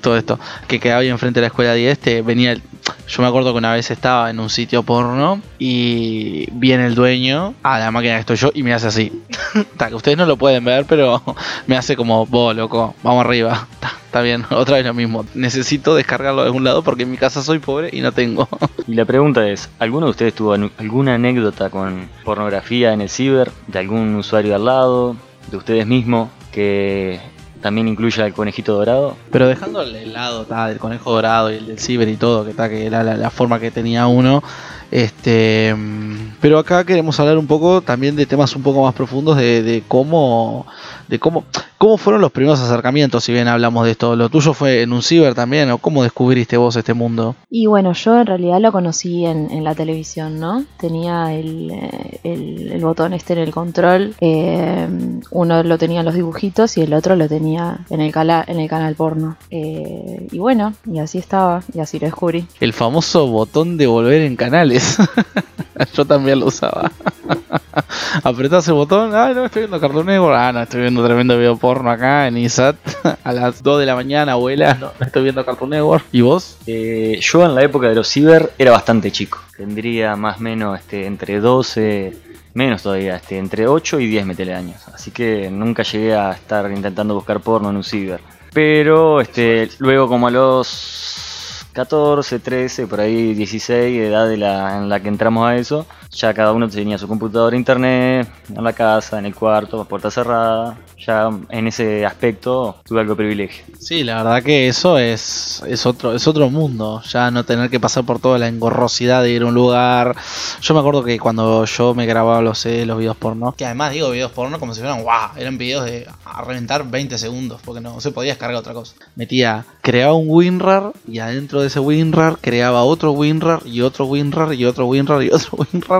Todo 0.00 0.16
esto. 0.16 0.40
Que 0.68 0.80
quedaba 0.80 1.02
ahí 1.02 1.08
enfrente 1.08 1.40
de 1.40 1.42
la 1.42 1.46
escuela 1.48 1.74
10, 1.74 1.98
te 1.98 2.22
venía 2.22 2.52
el... 2.52 2.62
Yo 3.08 3.22
me 3.22 3.28
acuerdo 3.28 3.52
que 3.52 3.58
una 3.58 3.72
vez 3.72 3.90
estaba 3.90 4.30
en 4.30 4.40
un 4.40 4.50
sitio 4.50 4.82
porno 4.82 5.40
y 5.58 6.48
viene 6.52 6.86
el 6.86 6.94
dueño 6.94 7.54
a 7.62 7.78
la 7.78 7.90
máquina 7.90 8.14
que 8.14 8.20
estoy 8.20 8.36
yo 8.36 8.50
y 8.54 8.62
me 8.62 8.72
hace 8.72 8.88
así. 8.88 9.22
Ustedes 9.92 10.16
no 10.16 10.26
lo 10.26 10.36
pueden 10.36 10.64
ver, 10.64 10.86
pero 10.86 11.22
me 11.66 11.76
hace 11.76 11.96
como, 11.96 12.26
vos 12.26 12.54
loco, 12.54 12.94
vamos 13.02 13.24
arriba. 13.24 13.66
Está 14.10 14.22
bien, 14.22 14.44
otra 14.50 14.76
vez 14.76 14.84
lo 14.84 14.92
mismo. 14.92 15.24
Necesito 15.34 15.94
descargarlo 15.94 16.42
de 16.42 16.48
algún 16.48 16.64
lado 16.64 16.82
porque 16.82 17.04
en 17.04 17.12
mi 17.12 17.16
casa 17.16 17.42
soy 17.42 17.60
pobre 17.60 17.90
y 17.92 18.00
no 18.00 18.10
tengo. 18.10 18.48
Y 18.88 18.94
la 18.94 19.04
pregunta 19.04 19.48
es, 19.48 19.70
¿alguno 19.78 20.06
de 20.06 20.10
ustedes 20.10 20.34
tuvo 20.34 20.52
alguna 20.52 21.14
anécdota 21.14 21.70
con 21.70 22.08
pornografía 22.24 22.92
en 22.92 23.02
el 23.02 23.08
ciber? 23.08 23.52
¿De 23.68 23.78
algún 23.78 24.16
usuario 24.16 24.56
al 24.56 24.64
lado? 24.64 25.14
¿De 25.48 25.56
ustedes 25.56 25.86
mismos? 25.86 26.28
Que 26.50 27.20
también 27.60 27.88
incluya 27.88 28.26
el 28.26 28.32
conejito 28.32 28.74
dorado. 28.74 29.16
Pero 29.30 29.48
dejando 29.48 29.82
el 29.82 30.12
lado 30.12 30.44
ta, 30.44 30.68
del 30.68 30.78
conejo 30.78 31.12
dorado 31.12 31.52
y 31.52 31.56
el 31.56 31.66
del 31.66 31.78
ciber 31.78 32.08
y 32.08 32.16
todo, 32.16 32.44
que, 32.44 32.54
ta, 32.54 32.68
que 32.68 32.86
era 32.86 33.02
la, 33.02 33.16
la 33.16 33.30
forma 33.30 33.60
que 33.60 33.70
tenía 33.70 34.06
uno. 34.06 34.42
Este, 34.90 35.72
mm, 35.76 36.36
pero 36.40 36.58
acá 36.58 36.84
queremos 36.84 37.18
hablar 37.20 37.38
un 37.38 37.46
poco 37.46 37.80
también 37.80 38.16
de 38.16 38.26
temas 38.26 38.56
un 38.56 38.62
poco 38.62 38.82
más 38.82 38.94
profundos 38.94 39.36
de, 39.36 39.62
de 39.62 39.84
cómo, 39.86 40.66
de 41.10 41.18
cómo, 41.18 41.44
cómo 41.76 41.98
fueron 41.98 42.22
los 42.22 42.32
primeros 42.32 42.60
acercamientos. 42.60 43.24
Si 43.24 43.32
bien 43.32 43.48
hablamos 43.48 43.84
de 43.84 43.90
esto, 43.90 44.16
lo 44.16 44.28
tuyo 44.30 44.54
fue 44.54 44.82
en 44.82 44.92
un 44.92 45.02
ciber 45.02 45.34
también, 45.34 45.70
o 45.70 45.78
cómo 45.78 46.02
descubriste 46.02 46.56
vos 46.56 46.76
este 46.76 46.94
mundo. 46.94 47.34
Y 47.50 47.66
bueno, 47.66 47.92
yo 47.92 48.18
en 48.20 48.26
realidad 48.26 48.60
lo 48.60 48.72
conocí 48.72 49.26
en, 49.26 49.50
en 49.50 49.64
la 49.64 49.74
televisión, 49.74 50.38
¿no? 50.40 50.64
Tenía 50.78 51.34
el, 51.34 51.70
eh, 51.72 52.20
el, 52.24 52.72
el 52.72 52.80
botón 52.82 53.12
este 53.12 53.32
en 53.34 53.40
el 53.40 53.50
control, 53.52 54.14
eh, 54.20 54.88
uno 55.30 55.62
lo 55.62 55.76
tenía 55.78 56.00
en 56.00 56.06
los 56.06 56.14
dibujitos 56.14 56.78
y 56.78 56.82
el 56.82 56.94
otro 56.94 57.16
lo 57.16 57.28
tenía 57.28 57.80
en 57.90 58.00
el, 58.00 58.12
cala- 58.12 58.44
en 58.46 58.60
el 58.60 58.68
canal 58.68 58.94
porno. 58.94 59.36
Eh, 59.50 60.28
y 60.30 60.38
bueno, 60.38 60.74
y 60.90 60.98
así 61.00 61.18
estaba, 61.18 61.62
y 61.74 61.80
así 61.80 61.98
lo 61.98 62.06
descubrí. 62.06 62.46
El 62.60 62.72
famoso 62.72 63.26
botón 63.26 63.76
de 63.76 63.86
volver 63.86 64.22
en 64.22 64.36
canales. 64.36 64.96
Yo 65.94 66.04
también 66.04 66.40
lo 66.40 66.46
usaba. 66.46 66.90
Apretás 68.22 68.66
el 68.68 68.74
botón, 68.74 69.14
ah, 69.14 69.32
no, 69.34 69.44
estoy 69.46 69.62
viendo 69.62 69.80
Cartoon 69.80 70.06
Network, 70.06 70.36
ah, 70.38 70.52
no, 70.52 70.62
estoy 70.62 70.82
viendo 70.82 70.99
tremendo 71.04 71.36
video 71.36 71.56
porno 71.56 71.90
acá 71.90 72.26
en 72.26 72.36
ISAT 72.36 72.76
a 73.24 73.32
las 73.32 73.62
2 73.62 73.80
de 73.80 73.86
la 73.86 73.94
mañana, 73.94 74.32
abuela, 74.32 74.74
no, 74.74 74.92
no 74.98 75.06
estoy 75.06 75.22
viendo 75.22 75.44
Cartoon 75.44 75.70
Network. 75.70 76.04
¿Y 76.12 76.20
vos? 76.20 76.58
Eh, 76.66 77.18
yo 77.20 77.44
en 77.44 77.54
la 77.54 77.62
época 77.62 77.88
de 77.88 77.94
los 77.94 78.08
ciber 78.08 78.52
era 78.58 78.72
bastante 78.72 79.10
chico. 79.10 79.38
Tendría 79.56 80.16
más 80.16 80.38
o 80.38 80.40
menos 80.40 80.78
este, 80.78 81.06
entre 81.06 81.40
12, 81.40 82.16
menos 82.54 82.82
todavía, 82.82 83.16
este, 83.16 83.38
entre 83.38 83.66
8 83.66 84.00
y 84.00 84.06
10 84.06 84.26
metele 84.26 84.54
años. 84.54 84.88
Así 84.88 85.10
que 85.10 85.50
nunca 85.50 85.82
llegué 85.82 86.14
a 86.14 86.32
estar 86.32 86.70
intentando 86.70 87.14
buscar 87.14 87.40
porno 87.40 87.70
en 87.70 87.76
un 87.76 87.84
ciber. 87.84 88.20
Pero 88.52 89.20
este, 89.20 89.68
luego 89.78 90.08
como 90.08 90.28
a 90.28 90.30
los 90.30 91.66
14, 91.72 92.40
13, 92.40 92.86
por 92.86 93.00
ahí 93.00 93.34
16, 93.34 94.00
edad 94.00 94.28
de 94.28 94.36
la, 94.36 94.78
en 94.78 94.88
la 94.88 95.00
que 95.00 95.08
entramos 95.08 95.46
a 95.46 95.56
eso, 95.56 95.86
ya 96.10 96.34
cada 96.34 96.52
uno 96.52 96.68
tenía 96.68 96.98
su 96.98 97.06
computadora 97.06 97.56
internet, 97.56 98.28
en 98.48 98.64
la 98.64 98.72
casa, 98.72 99.18
en 99.18 99.26
el 99.26 99.34
cuarto, 99.34 99.84
puerta 99.84 100.10
cerrada. 100.10 100.76
Ya 100.98 101.30
en 101.48 101.66
ese 101.66 102.04
aspecto 102.04 102.76
tuve 102.84 103.00
algo 103.00 103.14
de 103.14 103.16
privilegio. 103.16 103.64
Sí, 103.78 104.04
la 104.04 104.22
verdad 104.22 104.42
que 104.42 104.68
eso 104.68 104.98
es, 104.98 105.62
es 105.66 105.86
otro 105.86 106.14
es 106.14 106.26
otro 106.28 106.50
mundo, 106.50 107.02
ya 107.08 107.30
no 107.30 107.44
tener 107.44 107.70
que 107.70 107.80
pasar 107.80 108.04
por 108.04 108.20
toda 108.20 108.38
la 108.38 108.48
engorrosidad 108.48 109.22
de 109.22 109.30
ir 109.30 109.42
a 109.42 109.46
un 109.46 109.54
lugar. 109.54 110.14
Yo 110.60 110.74
me 110.74 110.80
acuerdo 110.80 111.02
que 111.02 111.18
cuando 111.18 111.64
yo 111.64 111.94
me 111.94 112.04
grababa 112.04 112.42
los 112.42 112.58
CD, 112.58 112.84
los 112.84 112.98
videos 112.98 113.16
porno, 113.16 113.54
que 113.56 113.64
además 113.64 113.92
digo 113.92 114.10
videos 114.10 114.32
porno 114.32 114.60
como 114.60 114.74
si 114.74 114.80
fueran 114.80 115.02
wow, 115.02 115.30
eran 115.36 115.56
videos 115.56 115.86
de 115.86 116.06
a 116.24 116.42
reventar 116.42 116.88
20 116.88 117.16
segundos, 117.18 117.60
porque 117.64 117.80
no 117.80 118.00
se 118.00 118.10
podía 118.10 118.32
descargar 118.32 118.56
otra 118.56 118.74
cosa. 118.74 118.94
Metía, 119.16 119.64
creaba 119.80 120.12
un 120.12 120.26
WinRAR 120.28 120.92
y 121.08 121.18
adentro 121.18 121.60
de 121.60 121.68
ese 121.68 121.80
WinRAR 121.80 122.38
creaba 122.40 122.82
otro 122.82 123.12
WinRAR 123.12 123.62
y 123.64 123.80
otro 123.80 124.06
WinRAR 124.06 124.54
y 124.54 124.64
otro 124.64 124.86
WinRAR 124.86 125.22
y 125.22 125.30
otro 125.30 125.58
WinRAR. 125.72 125.99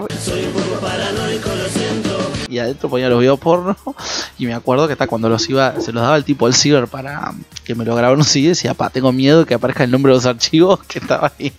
Y 2.49 2.59
adentro 2.59 2.89
ponía 2.89 3.09
los 3.09 3.21
videos 3.21 3.39
porno 3.39 3.77
y 4.39 4.47
me 4.47 4.55
acuerdo 4.55 4.87
que 4.87 4.95
hasta 4.95 5.07
cuando 5.07 5.29
los 5.29 5.49
iba, 5.49 5.81
se 5.81 5.93
los 5.93 6.03
daba 6.03 6.17
el 6.17 6.25
tipo 6.25 6.47
al 6.47 6.55
ciber 6.55 6.89
para 6.89 7.33
que 7.65 7.75
me 7.75 7.85
lo 7.85 7.95
grabaron 7.95 8.23
así, 8.23 8.47
decía, 8.47 8.75
pa, 8.75 8.91
tengo 8.91 9.13
miedo 9.13 9.47
que 9.47 9.55
aparezca 9.55 9.85
el 9.85 9.91
nombre 9.91 10.11
de 10.11 10.17
los 10.17 10.27
archivos 10.27 10.81
que 10.85 10.99
estaba 10.99 11.33
ahí. 11.39 11.53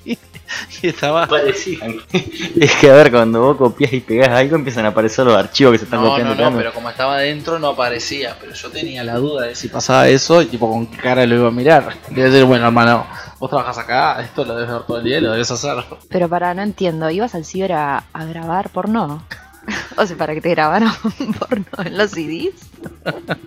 Y 0.82 0.88
estaba... 0.88 1.28
parecían. 1.28 1.96
es 2.12 2.76
que 2.76 2.90
a 2.90 2.94
ver, 2.94 3.12
cuando 3.12 3.42
vos 3.42 3.58
copias 3.58 3.94
y 3.94 4.00
pegás 4.02 4.30
algo 4.30 4.56
empiezan 4.56 4.86
a 4.86 4.90
aparecer 4.90 5.26
los 5.26 5.36
archivos 5.36 5.74
que 5.74 5.78
se 5.80 5.84
están 5.86 6.02
No, 6.02 6.10
copiando. 6.10 6.36
no, 6.36 6.50
no, 6.52 6.58
pero 6.58 6.74
como 6.74 6.90
estaba 6.90 7.16
adentro 7.16 7.60
no 7.60 7.70
aparecía, 7.70 8.36
pero 8.40 8.54
yo 8.54 8.70
tenía 8.70 9.04
la 9.04 9.16
duda 9.16 9.46
de 9.48 9.56
si 9.56 9.68
pasaba 9.68 10.08
eso 10.08 10.42
y 10.42 10.48
tipo 10.48 10.70
con 10.70 10.88
qué 10.88 10.98
cara 10.98 11.26
lo 11.26 11.36
iba 11.36 11.48
a 11.48 11.52
mirar. 11.52 11.94
Debe 12.10 12.30
decir, 12.30 12.46
bueno 12.46 12.66
hermano, 12.66 13.06
vos 13.40 13.50
trabajas 13.50 13.78
acá, 13.78 14.22
esto 14.22 14.44
lo 14.46 14.56
debes 14.56 14.72
ver 14.72 14.84
todo 14.84 14.98
el 14.98 15.04
día 15.04 15.18
y 15.18 15.22
lo 15.22 15.32
debes 15.32 15.52
hacer. 15.52 15.84
Pero 16.10 16.28
para, 16.30 16.54
no 16.54 16.62
entiendo, 16.62 17.10
¿ibas 17.10 17.36
al 17.36 17.46
ciber 17.46 17.74
a, 17.74 18.04
a 18.12 18.26
grabar 18.26 18.70
porno? 18.70 19.24
o 19.98 20.06
sea, 20.08 20.18
para 20.18 20.34
que 20.34 20.42
te 20.42 20.50
grabaran 20.50 20.92
porno 21.40 21.66
en 21.86 21.98
los 21.98 22.12
CDs. 22.12 22.56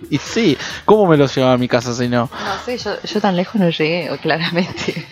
Y 0.09 0.17
sí, 0.17 0.57
¿cómo 0.85 1.07
me 1.07 1.17
lo 1.17 1.27
llevaba 1.27 1.53
a 1.53 1.57
mi 1.57 1.67
casa 1.67 1.93
si 1.93 2.07
no? 2.07 2.29
No 2.31 2.65
sé, 2.65 2.77
yo, 2.77 2.91
yo 3.03 3.19
tan 3.21 3.35
lejos 3.35 3.59
no 3.59 3.69
llegué, 3.69 4.09
claramente. 4.21 5.05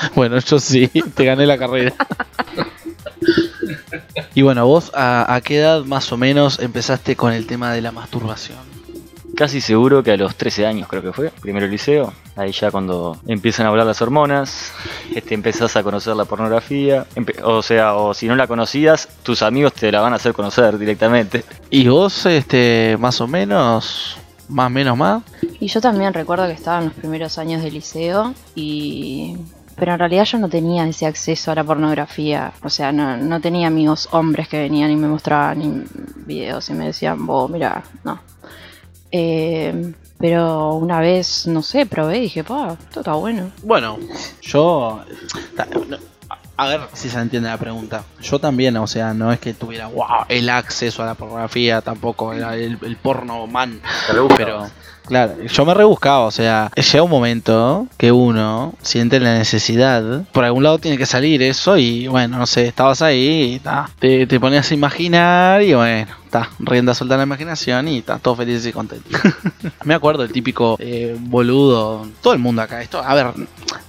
Bueno, 0.14 0.38
yo 0.38 0.58
sí, 0.58 0.88
te 0.88 1.24
gané 1.24 1.46
la 1.46 1.58
carrera. 1.58 1.94
Y 4.34 4.42
bueno, 4.42 4.66
vos 4.66 4.90
a, 4.94 5.34
a 5.34 5.40
qué 5.40 5.58
edad 5.58 5.84
más 5.84 6.12
o 6.12 6.16
menos 6.16 6.58
empezaste 6.58 7.16
con 7.16 7.32
el 7.32 7.46
tema 7.46 7.72
de 7.72 7.82
la 7.82 7.92
masturbación? 7.92 8.58
Casi 9.36 9.60
seguro 9.60 10.02
que 10.02 10.12
a 10.12 10.16
los 10.16 10.34
13 10.36 10.66
años 10.66 10.88
creo 10.88 11.02
que 11.02 11.12
fue, 11.12 11.30
primero 11.40 11.64
el 11.64 11.72
liceo, 11.72 12.12
ahí 12.36 12.52
ya 12.52 12.70
cuando 12.70 13.18
empiezan 13.26 13.66
a 13.66 13.70
hablar 13.70 13.86
las 13.86 14.02
hormonas, 14.02 14.72
este, 15.14 15.34
empezás 15.34 15.76
a 15.76 15.82
conocer 15.82 16.14
la 16.16 16.24
pornografía, 16.24 17.06
o 17.42 17.62
sea, 17.62 17.94
o 17.94 18.12
si 18.12 18.26
no 18.26 18.36
la 18.36 18.46
conocías, 18.46 19.08
tus 19.22 19.42
amigos 19.42 19.72
te 19.72 19.90
la 19.92 20.00
van 20.00 20.12
a 20.12 20.16
hacer 20.16 20.32
conocer 20.34 20.78
directamente. 20.78 21.44
¿Y 21.70 21.88
vos, 21.88 22.26
este, 22.26 22.96
más 22.98 23.20
o 23.20 23.28
menos, 23.28 24.18
más 24.48 24.70
menos 24.70 24.96
más? 24.96 25.22
Y 25.58 25.68
yo 25.68 25.80
también 25.80 26.12
recuerdo 26.12 26.46
que 26.46 26.52
estaba 26.52 26.78
en 26.80 26.86
los 26.86 26.94
primeros 26.94 27.38
años 27.38 27.62
de 27.62 27.70
liceo 27.70 28.34
y 28.54 29.36
pero 29.80 29.94
en 29.94 29.98
realidad 29.98 30.24
yo 30.26 30.38
no 30.38 30.50
tenía 30.50 30.86
ese 30.86 31.06
acceso 31.06 31.50
a 31.50 31.54
la 31.54 31.64
pornografía. 31.64 32.52
O 32.62 32.68
sea, 32.68 32.92
no, 32.92 33.16
no 33.16 33.40
tenía 33.40 33.66
amigos 33.68 34.10
hombres 34.12 34.46
que 34.46 34.58
venían 34.58 34.90
y 34.90 34.96
me 34.96 35.08
mostraban 35.08 35.86
videos 36.26 36.68
y 36.68 36.74
me 36.74 36.84
decían, 36.84 37.24
vos, 37.26 37.50
mira, 37.50 37.82
no. 38.04 38.20
Eh, 39.10 39.92
pero 40.18 40.74
una 40.74 41.00
vez, 41.00 41.46
no 41.46 41.62
sé, 41.62 41.86
probé 41.86 42.18
y 42.18 42.20
dije, 42.20 42.44
pa, 42.44 42.76
esto 42.78 43.00
está 43.00 43.14
bueno. 43.14 43.52
Bueno, 43.62 43.98
yo. 44.42 45.02
A 46.60 46.68
ver 46.68 46.80
si 46.92 47.08
se 47.08 47.18
entiende 47.18 47.48
la 47.48 47.56
pregunta. 47.56 48.04
Yo 48.20 48.38
también, 48.38 48.76
o 48.76 48.86
sea, 48.86 49.14
no 49.14 49.32
es 49.32 49.40
que 49.40 49.54
tuviera 49.54 49.86
wow, 49.86 50.26
el 50.28 50.50
acceso 50.50 51.02
a 51.02 51.06
la 51.06 51.14
pornografía, 51.14 51.80
tampoco 51.80 52.34
era 52.34 52.54
el, 52.54 52.76
el 52.82 52.96
porno 52.96 53.46
man. 53.46 53.80
Pero, 54.36 54.68
claro, 55.06 55.42
yo 55.42 55.64
me 55.64 55.72
rebuscaba, 55.72 56.20
o 56.26 56.30
sea, 56.30 56.70
llega 56.76 57.02
un 57.02 57.10
momento 57.10 57.86
que 57.96 58.12
uno 58.12 58.74
siente 58.82 59.20
la 59.20 59.38
necesidad, 59.38 60.24
por 60.32 60.44
algún 60.44 60.62
lado 60.62 60.78
tiene 60.78 60.98
que 60.98 61.06
salir 61.06 61.42
eso 61.42 61.78
y 61.78 62.08
bueno, 62.08 62.36
no 62.36 62.46
sé, 62.46 62.66
estabas 62.66 63.00
ahí 63.00 63.54
y 63.54 63.58
ta, 63.58 63.88
te, 63.98 64.26
te 64.26 64.38
ponías 64.38 64.70
a 64.70 64.74
imaginar 64.74 65.62
y 65.62 65.72
bueno, 65.72 66.12
está, 66.26 66.48
rienda 66.60 66.94
suelta 66.94 67.16
la 67.16 67.24
imaginación 67.24 67.88
y 67.88 67.98
está 67.98 68.18
todo 68.18 68.36
feliz 68.36 68.64
y 68.64 68.72
contento. 68.72 69.18
Me 69.84 69.94
acuerdo 69.94 70.22
el 70.22 70.32
típico 70.32 70.76
eh, 70.78 71.16
boludo, 71.18 72.06
todo 72.22 72.34
el 72.34 72.38
mundo 72.38 72.62
acá, 72.62 72.80
esto, 72.82 73.02
a 73.02 73.14
ver, 73.14 73.32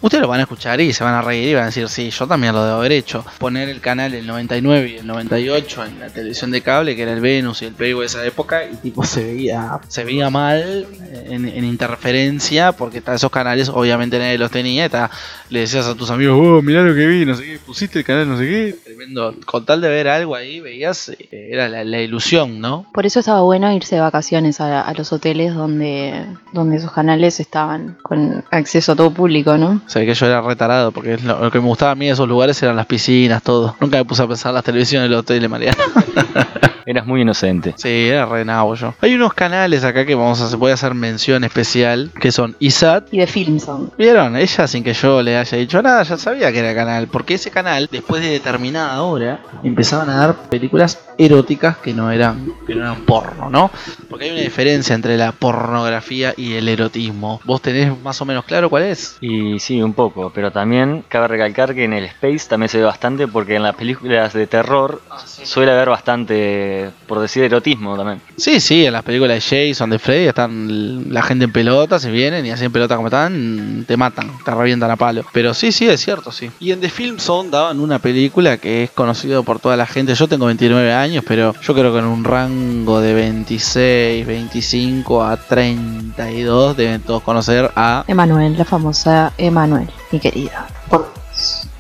ustedes 0.02 0.22
lo 0.22 0.28
van 0.28 0.40
a 0.40 0.44
escuchar 0.44 0.82
y 0.82 0.92
se 0.92 1.04
van 1.04 1.14
a 1.14 1.22
reír 1.22 1.50
y 1.50 1.54
van 1.54 1.64
a 1.64 1.68
decir, 1.68 1.88
sí, 1.88 2.10
yo 2.10 2.28
también 2.28 2.56
lo 2.56 2.61
debo 2.64 2.78
haber 2.78 2.92
hecho. 2.92 3.26
Poner 3.38 3.70
el 3.70 3.82
canal 3.82 4.14
el 4.14 4.26
99 4.28 4.90
y 4.90 4.98
el 4.98 5.08
98 5.08 5.86
en 5.86 6.00
la 6.00 6.10
televisión 6.10 6.52
de 6.52 6.62
cable, 6.62 6.96
que 6.96 7.04
era 7.04 7.14
el 7.14 7.22
Venus 7.22 7.62
y 7.62 7.66
el 7.66 7.74
Playboy 7.74 8.02
de 8.02 8.08
esa 8.08 8.26
época, 8.26 8.66
y 8.66 8.76
tipo 8.78 9.04
se 9.04 9.24
veía, 9.24 9.80
se 9.88 10.04
veía 10.04 10.30
mal 10.30 10.88
en, 11.26 11.48
en 11.48 11.64
interferencia, 11.64 12.72
porque 12.72 13.00
está, 13.00 13.14
esos 13.14 13.32
canales 13.32 13.70
obviamente 13.70 14.20
nadie 14.20 14.38
los 14.38 14.52
tenía, 14.52 14.86
está, 14.86 15.10
le 15.50 15.62
decías 15.62 15.86
a 15.86 15.96
tus 15.96 16.10
amigos, 16.10 16.40
oh, 16.42 16.62
mirá 16.62 16.82
lo 16.82 16.96
que 16.96 17.08
vi, 17.08 17.26
no 17.26 17.36
sé 17.36 17.44
qué, 17.44 17.60
pusiste 17.60 18.00
el 18.00 18.06
canal, 18.06 18.28
no 18.28 18.38
sé 18.38 18.46
qué, 18.48 18.76
tremendo, 18.84 19.36
con 19.46 19.66
tal 19.66 19.82
de 19.82 19.90
ver 19.90 20.08
algo 20.08 20.36
ahí, 20.36 20.60
veías, 20.60 21.10
eh, 21.10 21.50
era 21.52 21.70
la, 21.70 21.84
la 21.84 22.02
ilusión 22.02 22.32
¿no? 22.60 22.86
Por 22.94 23.06
eso 23.06 23.20
estaba 23.20 23.42
bueno 23.42 23.72
irse 23.72 23.96
de 23.96 24.02
vacaciones 24.02 24.62
a, 24.62 24.82
a, 24.82 24.94
los 24.94 25.12
hoteles 25.12 25.54
donde, 25.54 26.26
donde 26.54 26.78
esos 26.78 26.92
canales 26.92 27.40
estaban 27.40 27.98
con 28.02 28.44
acceso 28.52 28.94
a 28.94 28.96
todo 28.96 29.12
público, 29.12 29.58
¿no? 29.58 29.82
O 29.86 29.90
sea, 29.90 30.06
que 30.06 30.14
yo 30.14 30.26
era 30.26 30.42
retarado, 30.42 30.92
porque 30.92 31.18
lo, 31.18 31.40
lo, 31.40 31.52
que 31.52 31.60
me 31.60 31.68
gustaba 31.68 31.92
a 31.92 31.96
mí 31.96 32.08
de 32.08 32.14
esos 32.14 32.28
lugares 32.28 32.51
eran 32.62 32.76
las 32.76 32.86
piscinas, 32.86 33.44
todo. 33.44 33.76
Nunca 33.80 33.98
me 33.98 34.06
puse 34.06 34.24
a 34.24 34.28
pensar 34.28 34.54
las 34.54 34.64
televisiones 34.64 35.10
del 35.10 35.20
hotel 35.20 35.42
de 35.42 35.48
Mariana. 35.48 35.78
Eras 36.86 37.06
muy 37.06 37.22
inocente. 37.22 37.74
Sí, 37.78 38.08
era 38.08 38.26
re 38.26 38.44
nabo 38.44 38.76
yo. 38.76 38.94
Hay 39.02 39.14
unos 39.14 39.34
canales 39.34 39.84
acá 39.84 40.06
que 40.06 40.16
vamos 40.16 40.42
a 40.42 40.46
hacer, 40.46 40.58
voy 40.58 40.72
a 40.72 40.74
hacer 40.74 40.94
mención 40.94 41.44
especial, 41.44 42.12
que 42.20 42.32
son 42.32 42.56
ISAT 42.60 43.14
y 43.14 43.20
de 43.20 43.28
Filmson. 43.28 43.92
¿Vieron? 43.98 44.36
Ella 44.36 44.68
sin 44.68 44.84
que 44.84 44.94
yo 44.94 45.22
le 45.22 45.38
haya 45.38 45.58
dicho 45.58 45.82
nada, 45.82 46.04
ya 46.04 46.18
sabía 46.18 46.52
que 46.52 46.60
era 46.60 46.74
canal, 46.74 47.08
porque 47.08 47.36
ese 47.36 47.52
canal, 47.52 47.88
después 47.92 48.22
de 48.24 48.30
determinada 48.30 49.02
hora, 49.04 49.42
empezaban 49.64 50.10
a 50.10 50.16
dar 50.16 50.36
películas 50.50 51.00
eróticas 51.18 51.78
que 51.78 51.94
no 51.94 52.12
eran, 52.12 52.52
que 52.66 52.74
no 52.74 52.82
eran 52.82 53.06
porno, 53.06 53.50
¿no? 53.50 53.70
Porque 54.10 54.26
hay 54.26 54.32
una 54.32 54.42
diferencia 54.42 54.96
entre 54.96 55.18
la 55.18 55.32
pornografía 55.32 56.34
y 56.36 56.54
el 56.54 56.68
erotismo. 56.68 57.40
¿Vos 57.46 57.62
tenés 57.62 58.00
más 58.02 58.20
o 58.22 58.26
menos 58.26 58.46
claro 58.46 58.70
cuál 58.70 58.84
es? 58.84 59.18
Y 59.22 59.60
sí, 59.60 59.82
un 59.82 59.94
poco, 59.94 60.32
pero 60.34 60.52
también 60.52 61.04
cabe 61.08 61.28
recalcar 61.28 61.76
que 61.76 61.84
en 61.84 61.94
el 61.94 62.06
Space 62.06 62.41
también 62.48 62.70
se 62.70 62.78
ve 62.78 62.84
bastante 62.84 63.28
porque 63.28 63.56
en 63.56 63.64
las 63.64 63.76
películas 63.76 64.34
de 64.34 64.48
terror 64.48 65.02
ah, 65.10 65.20
sí. 65.26 65.46
suele 65.46 65.72
haber 65.72 65.90
bastante, 65.90 66.90
por 67.08 67.20
decir, 67.20 67.44
erotismo 67.44 67.98
también. 67.98 68.22
Sí, 68.38 68.60
sí, 68.60 68.86
en 68.86 68.94
las 68.94 69.04
películas 69.04 69.36
de 69.50 69.70
Jason, 69.70 69.90
de 69.90 70.00
Freddy, 70.00 70.28
están 70.28 71.14
la 71.14 71.22
gente 71.22 71.46
en 71.46 71.52
pelota, 71.52 72.00
se 72.00 72.12
vienen 72.12 72.46
y 72.46 72.52
hacen 72.52 72.72
pelota 72.72 72.96
como 72.96 73.08
están, 73.08 73.86
te 73.88 73.98
matan, 73.98 74.32
te 74.44 74.52
revientan 74.52 74.92
a 74.92 74.96
palo. 74.96 75.24
Pero 75.32 75.54
sí, 75.54 75.72
sí, 75.72 75.88
es 75.88 76.02
cierto, 76.02 76.32
sí. 76.32 76.52
Y 76.60 76.72
en 76.72 76.82
The 76.82 76.90
Film 76.90 77.20
Zone 77.20 77.50
daban 77.50 77.80
una 77.80 78.00
película 78.00 78.58
que 78.58 78.84
es 78.84 78.92
conocida 78.92 79.42
por 79.42 79.60
toda 79.60 79.78
la 79.78 79.86
gente. 79.86 80.14
Yo 80.16 80.28
tengo 80.28 80.46
29 80.46 80.94
años, 80.94 81.24
pero 81.28 81.54
yo 81.62 81.74
creo 81.74 81.94
que 81.94 82.00
en 82.00 82.06
un 82.06 82.24
rango 82.24 83.00
de 83.00 83.14
26, 83.14 84.26
25 84.26 85.24
a 85.24 85.38
32 85.38 86.78
deben 86.78 87.02
todos 87.02 87.24
conocer 87.24 87.72
a 87.76 88.04
Emanuel, 88.08 88.58
la 88.58 88.66
famosa 88.66 89.34
Emanuel, 89.38 89.90
mi 90.12 90.20
querida. 90.20 90.68
Por, 90.90 91.12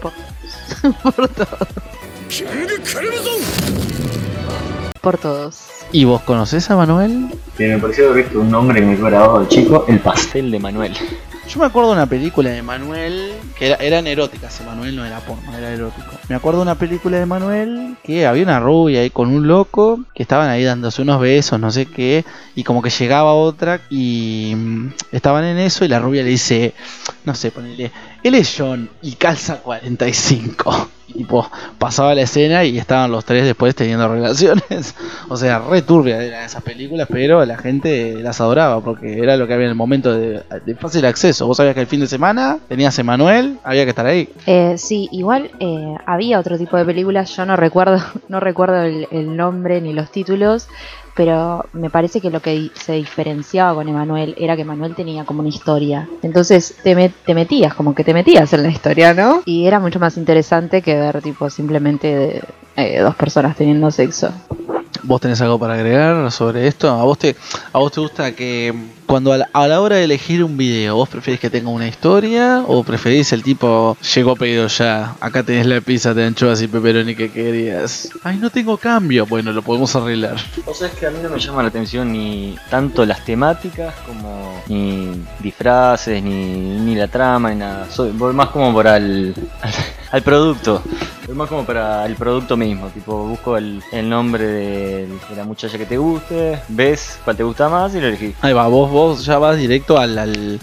por, 0.01 0.12
por 1.04 1.28
todo. 1.28 1.58
Por 5.02 5.18
todos. 5.18 5.60
¿Y 5.92 6.06
vos 6.06 6.22
conocés 6.22 6.70
a 6.72 6.76
Manuel? 6.76 7.28
Sí, 7.58 7.64
me 7.64 7.78
pareció 7.78 8.10
haber 8.10 8.24
visto 8.24 8.40
un 8.40 8.50
nombre 8.50 8.80
que 8.80 8.86
me 8.86 8.96
de 8.96 9.48
chico, 9.50 9.86
el 9.88 10.00
pastel 10.00 10.50
de 10.50 10.60
Manuel. 10.60 10.94
Yo 11.50 11.60
me 11.60 11.66
acuerdo 11.66 11.90
de 11.90 11.96
una 11.96 12.06
película 12.06 12.50
de 12.50 12.62
Manuel 12.62 13.34
que 13.60 13.68
era, 13.68 13.76
eran 13.76 14.08
eróticas. 14.08 14.62
Manuel 14.66 14.96
no 14.96 15.06
era 15.06 15.20
porno, 15.20 15.54
era 15.58 15.74
erótico. 15.74 16.12
Me 16.30 16.36
acuerdo 16.36 16.60
de 16.60 16.64
una 16.64 16.76
película 16.76 17.18
de 17.18 17.26
Manuel 17.26 17.98
que 18.04 18.26
había 18.26 18.44
una 18.44 18.62
rubia 18.62 19.02
ahí 19.02 19.10
con 19.10 19.28
un 19.28 19.50
loco 19.50 20.00
que 20.16 20.24
estaban 20.24 20.48
ahí 20.48 20.64
dándose 20.64 21.02
unos 21.02 21.20
besos, 21.20 21.60
no 21.60 21.70
sé 21.70 21.88
qué. 21.88 22.24
Y 22.56 22.64
como 22.64 22.82
que 22.82 22.90
llegaba 22.90 23.34
otra 23.34 23.82
y 23.90 24.54
mm, 24.56 24.94
estaban 25.12 25.44
en 25.44 25.58
eso 25.58 25.84
y 25.84 25.90
la 25.90 26.00
rubia 26.00 26.24
le 26.24 26.30
dice, 26.30 26.74
no 27.26 27.36
sé, 27.36 27.52
ponele, 27.52 27.92
él 28.24 28.36
es 28.36 28.56
John 28.58 28.90
y 29.01 29.13
calza 29.13 29.58
45. 29.58 30.90
Y 31.08 31.13
tipo, 31.22 31.50
pasaba 31.78 32.16
la 32.16 32.22
escena 32.22 32.63
y 32.63 32.78
estaban 32.78 33.12
los 33.12 33.25
tres 33.25 33.46
después 33.46 33.75
teniendo 33.75 34.08
relaciones. 34.08 34.96
O 35.30 35.38
sea, 35.38 35.60
re 35.60 35.82
turbia 35.82 36.22
eran 36.22 36.44
esas 36.44 36.62
películas, 36.62 37.08
pero 37.10 37.46
la 37.46 37.58
gente 37.58 38.16
las 38.22 38.42
adoraba 38.42 38.82
porque 38.82 39.20
era 39.20 39.38
lo 39.38 39.48
que 39.48 39.54
había 39.54 39.68
en 39.68 39.70
el 39.70 39.78
momento 39.78 40.13
de, 40.13 40.44
fácil 40.78 41.06
acceso. 41.06 41.48
Vos 41.48 41.56
sabías 41.56 41.74
que 41.74 41.80
el 41.80 41.88
fin 41.88 42.01
de 42.01 42.08
semana 42.08 42.60
tenías 42.68 43.00
Emanuel, 43.00 43.60
había 43.63 43.86
que 43.86 43.92
estar 43.92 44.06
ahí. 44.06 44.28
Eh, 44.46 44.74
sí, 44.78 45.08
igual 45.13 45.51
eh, 45.62 45.96
había 46.06 46.38
otro 46.38 46.58
tipo 46.58 46.75
de 46.75 46.84
películas, 46.84 47.34
yo 47.34 47.46
no 47.46 47.56
recuerdo, 47.56 47.98
no 48.28 48.42
recuerdo 48.42 48.82
el 48.84 49.38
nombre 49.38 49.80
ni 49.80 49.94
los 49.94 50.12
títulos, 50.12 50.68
pero 51.24 51.68
me 51.74 51.92
parece 51.92 52.20
que 52.20 52.32
lo 52.32 52.40
que 52.40 52.72
se 52.74 52.94
diferenciaba 52.94 53.75
con 53.75 53.88
Emanuel 53.88 54.34
era 54.40 54.56
que 54.56 54.63
Emanuel 54.63 54.96
tenía 54.96 55.24
como 55.24 55.42
una 55.42 55.50
historia. 55.50 56.10
Entonces 56.24 56.74
te, 56.82 57.13
te, 57.24 57.36
metías, 57.36 57.75
como 57.75 57.94
que 57.94 58.04
te 58.04 58.12
metías 58.12 58.51
en 58.54 58.63
la 58.63 58.70
historia, 58.70 59.13
¿no? 59.13 59.44
Y 59.46 59.68
era 59.68 59.80
mucho 59.80 60.00
más 60.00 60.18
interesante 60.18 60.82
que 60.82 60.96
ver 60.96 61.22
tipo 61.22 61.48
simplemente 61.51 62.42
eh, 62.75 63.00
dos 63.01 63.13
personas 63.13 63.56
teniendo 63.56 63.92
sexo. 63.92 64.34
¿Vos 65.03 65.22
tenés 65.22 65.41
algo 65.41 65.60
para 65.60 65.74
agregar 65.74 66.31
sobre 66.31 66.67
esto? 66.67 66.89
¿A 66.89 67.03
vos 67.03 67.17
te, 67.17 67.36
a 67.74 67.79
vos 67.79 67.91
te 67.91 68.01
gusta 68.01 68.36
que 68.36 68.74
cuando 69.05 69.34
a 69.34 69.38
la, 69.39 69.50
a 69.51 69.67
la 69.67 69.81
hora 69.81 69.98
de 69.98 70.05
elegir 70.05 70.43
un 70.43 70.55
video, 70.55 70.96
vos 70.96 71.10
preferís 71.10 71.39
que 71.39 71.50
tenga 71.50 71.70
una 71.70 71.88
historia 71.88 72.63
o 72.65 72.84
preferís 72.84 73.34
el 73.34 73.43
tipo 73.43 73.98
llegó 74.15 74.36
pedido 74.36 74.67
ya, 74.67 75.15
acá 75.20 75.43
tenés 75.43 75.65
la 75.65 75.81
pizza 75.81 76.13
de 76.13 76.25
anchoas 76.25 76.62
y 76.62 76.67
pepperoni 76.67 77.13
que 77.15 77.29
querías? 77.29 78.10
Ay, 78.24 78.38
no 78.38 78.50
tengo 78.50 78.77
cambio. 78.77 79.25
Bueno, 79.25 79.51
lo 79.51 79.62
podemos 79.63 79.93
arreglar. 79.96 80.38
O 80.65 80.74
sea, 80.74 80.88
es 80.88 80.93
que 80.93 81.08
a 81.08 81.12
mí 81.12 81.17
no 81.22 81.29
me 81.29 81.39
llama 81.39 81.62
la 81.62 81.70
atención 81.70 82.12
ni 82.12 82.55
tanto 82.70 83.05
las 83.05 83.25
temáticas 83.25 83.93
como 84.08 84.63
ni 84.67 85.12
disfraces, 85.39 86.24
ni, 86.24 86.79
ni 86.79 86.96
la 86.96 87.08
trama, 87.08 87.50
ni 87.50 87.58
nada. 87.58 87.89
Soy, 87.91 88.13
más 88.13 88.50
como 88.50 88.72
por 88.72 88.88
al, 88.88 89.34
al 90.12 90.22
producto. 90.22 90.81
Voy 91.28 91.36
más 91.36 91.50
como 91.50 91.66
para 91.66 92.06
el 92.06 92.16
producto 92.16 92.58
mismo. 92.58 92.88
Tipo, 92.88 93.25
busco 93.25 93.58
el, 93.58 93.82
el 93.92 94.10
nombre 94.10 94.46
de, 94.46 95.08
la 95.36 95.44
muchacha 95.44 95.78
que 95.78 95.86
te 95.86 95.98
guste, 95.98 96.60
ves 96.68 97.20
cuál 97.24 97.38
te 97.38 97.44
gusta 97.44 97.70
más 97.70 97.94
y 97.96 98.01
lo 98.01 98.08
elegís. 98.08 98.36
Ahí 98.42 98.54
va, 98.54 98.68
vos, 98.68 98.90
vos 98.90 99.25
ya 99.25 99.38
vas 99.38 99.58
directo 99.58 99.98
al 99.98 100.60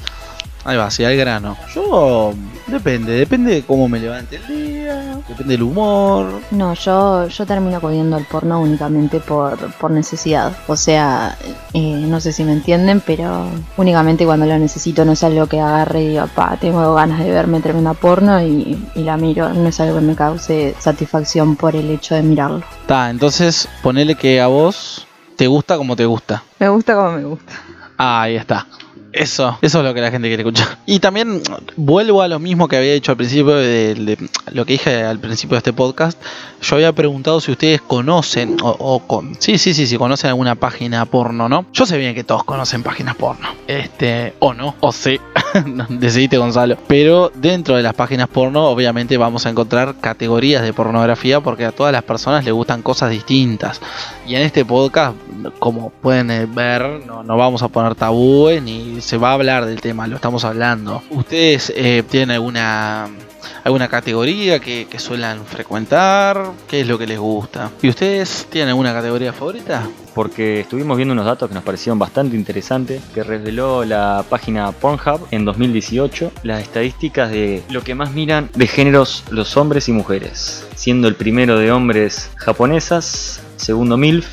Ahí 0.69 0.77
va, 0.77 0.91
sí, 0.91 1.03
al 1.03 1.17
grano. 1.17 1.57
Yo, 1.75 2.35
depende, 2.67 3.13
depende 3.13 3.55
de 3.55 3.63
cómo 3.63 3.89
me 3.89 3.99
levante 3.99 4.37
el 4.37 4.47
día, 4.47 5.19
depende 5.27 5.55
del 5.55 5.63
humor. 5.63 6.43
No, 6.51 6.75
yo, 6.75 7.27
yo 7.27 7.47
termino 7.47 7.79
acudiendo 7.79 8.17
al 8.17 8.27
porno 8.27 8.61
únicamente 8.61 9.19
por, 9.19 9.57
por 9.77 9.91
necesidad. 9.91 10.55
O 10.67 10.77
sea, 10.77 11.39
eh, 11.73 12.05
no 12.07 12.21
sé 12.21 12.35
si 12.35 12.45
me 12.45 12.53
entienden, 12.53 13.01
pero 13.01 13.47
únicamente 13.79 14.27
cuando 14.27 14.45
lo 14.45 14.59
necesito 14.59 15.07
no 15.07 15.13
es 15.13 15.25
algo 15.25 15.47
que 15.47 15.59
agarre 15.59 16.03
y 16.03 16.09
diga, 16.09 16.27
pa, 16.27 16.59
tengo 16.61 16.95
ganas 16.95 17.21
de 17.21 17.31
verme 17.31 17.63
tremenda 17.63 17.95
porno 17.95 18.43
y, 18.43 18.79
y 18.95 19.05
la 19.05 19.17
miro. 19.17 19.49
No 19.49 19.71
es 19.71 19.81
algo 19.81 19.95
que 19.95 20.05
me 20.05 20.15
cause 20.15 20.75
satisfacción 20.79 21.57
por 21.57 21.77
el 21.77 21.89
hecho 21.91 22.15
de 22.15 22.21
mirarlo. 22.21 22.63
Está, 22.83 23.09
entonces 23.09 23.67
ponele 23.83 24.17
que 24.17 24.39
a 24.39 24.49
vos 24.49 25.07
te 25.35 25.47
gusta 25.47 25.79
como 25.79 25.97
te 25.97 26.05
gusta. 26.05 26.43
Me 26.59 26.69
gusta 26.69 26.95
como 26.95 27.13
me 27.13 27.25
gusta. 27.25 27.55
Ah, 27.97 28.21
ahí 28.21 28.37
está. 28.37 28.67
Eso, 29.13 29.59
eso 29.63 29.79
es 29.79 29.85
lo 29.85 29.95
que 29.95 30.01
la 30.01 30.11
gente 30.11 30.29
quiere 30.29 30.43
escuchar. 30.43 30.79
Y 30.85 31.01
también 31.01 31.43
vuelvo 31.77 32.23
a 32.23 32.29
lo 32.29 32.39
mismo 32.39 32.69
que 32.69 32.77
había 32.77 32.93
dicho 32.93 33.13
al 33.13 33.17
principio 33.17 33.55
de, 33.55 34.19
lo 34.53 34.67
que 34.67 34.75
dije 34.75 35.03
al 35.03 35.19
principio 35.19 35.55
de 35.55 35.59
este 35.59 35.73
podcast. 35.73 36.21
Yo 36.61 36.77
había 36.77 36.93
preguntado 36.93 37.41
si 37.41 37.53
ustedes 37.53 37.81
conocen 37.81 38.57
o, 38.61 39.01
con, 39.07 39.37
sí, 39.41 39.59
sí, 39.59 39.73
sí, 39.73 39.87
si 39.87 39.97
conocen 39.97 40.29
alguna 40.29 40.57
página 40.57 41.05
porno, 41.07 41.49
¿no? 41.49 41.67
Yo 41.73 41.87
sé 41.87 41.97
bien 41.97 42.15
que 42.15 42.25
todos 42.25 42.45
conocen 42.45 42.83
páginas 42.83 43.17
porno. 43.17 43.49
Este, 43.67 44.35
o 44.41 44.53
no, 44.53 44.75
o 44.81 44.93
sí. 44.93 45.19
Decidiste 45.89 46.37
Gonzalo. 46.37 46.77
Pero 46.87 47.33
dentro 47.35 47.77
de 47.77 47.83
las 47.83 47.95
páginas 47.95 48.29
porno, 48.29 48.67
obviamente 48.67 49.17
vamos 49.17 49.47
a 49.47 49.51
encontrar 49.51 49.95
categorías 50.01 50.63
de 50.63 50.73
pornografía 50.73 51.41
porque 51.41 51.65
a 51.65 51.73
todas 51.73 51.93
las 51.93 52.03
personas 52.03 52.45
les 52.45 52.53
gustan 52.53 52.83
cosas 52.83 53.11
distintas. 53.11 53.81
Y 54.27 54.35
en 54.35 54.43
este 54.43 54.65
podcast, 54.65 55.17
como 55.59 55.91
pueden 55.91 56.55
ver, 56.55 57.03
no, 57.07 57.23
no 57.23 57.37
vamos 57.37 57.63
a 57.63 57.69
poner 57.69 57.95
tabúes 57.95 58.63
ni 58.63 58.98
se 59.01 59.17
va 59.17 59.31
a 59.31 59.35
hablar 59.35 59.67
del 59.67 59.81
tema, 59.81 60.07
lo 60.07 60.17
estamos 60.17 60.45
hablando. 60.45 61.03
¿Ustedes 61.11 61.73
eh, 61.77 62.03
tienen 62.09 62.33
alguna 62.33 63.09
alguna 63.65 63.89
categoría 63.89 64.59
que, 64.61 64.87
que 64.91 64.99
suelan 64.99 65.45
frecuentar? 65.45 66.53
¿Qué 66.67 66.81
es 66.81 66.87
lo 66.87 66.99
que 66.99 67.07
les 67.07 67.19
gusta? 67.19 67.71
¿Y 67.83 67.89
ustedes 67.89 68.47
tienen 68.51 68.71
alguna 68.71 68.93
categoría 68.93 69.33
favorita? 69.33 69.89
porque 70.19 70.59
estuvimos 70.59 70.97
viendo 70.97 71.13
unos 71.13 71.27
datos 71.27 71.49
que 71.49 71.55
nos 71.55 71.63
parecieron 71.63 71.97
bastante 71.97 72.35
interesantes, 72.35 73.01
que 73.15 73.23
reveló 73.23 73.85
la 73.85 74.25
página 74.29 74.73
Pornhub 74.73 75.29
en 75.31 75.45
2018 75.45 76.33
las 76.43 76.61
estadísticas 76.61 77.31
de 77.31 77.63
lo 77.71 77.85
que 77.85 77.95
más 77.95 78.11
miran 78.11 78.51
de 78.57 78.67
géneros 78.67 79.23
los 79.31 79.57
hombres 79.57 79.89
y 79.89 79.93
mujeres, 79.93 80.67
siendo 80.75 81.07
el 81.07 81.15
primero 81.15 81.57
de 81.57 81.71
hombres 81.71 82.33
japonesas, 82.35 83.41
segundo 83.55 83.97
MILF, 83.97 84.27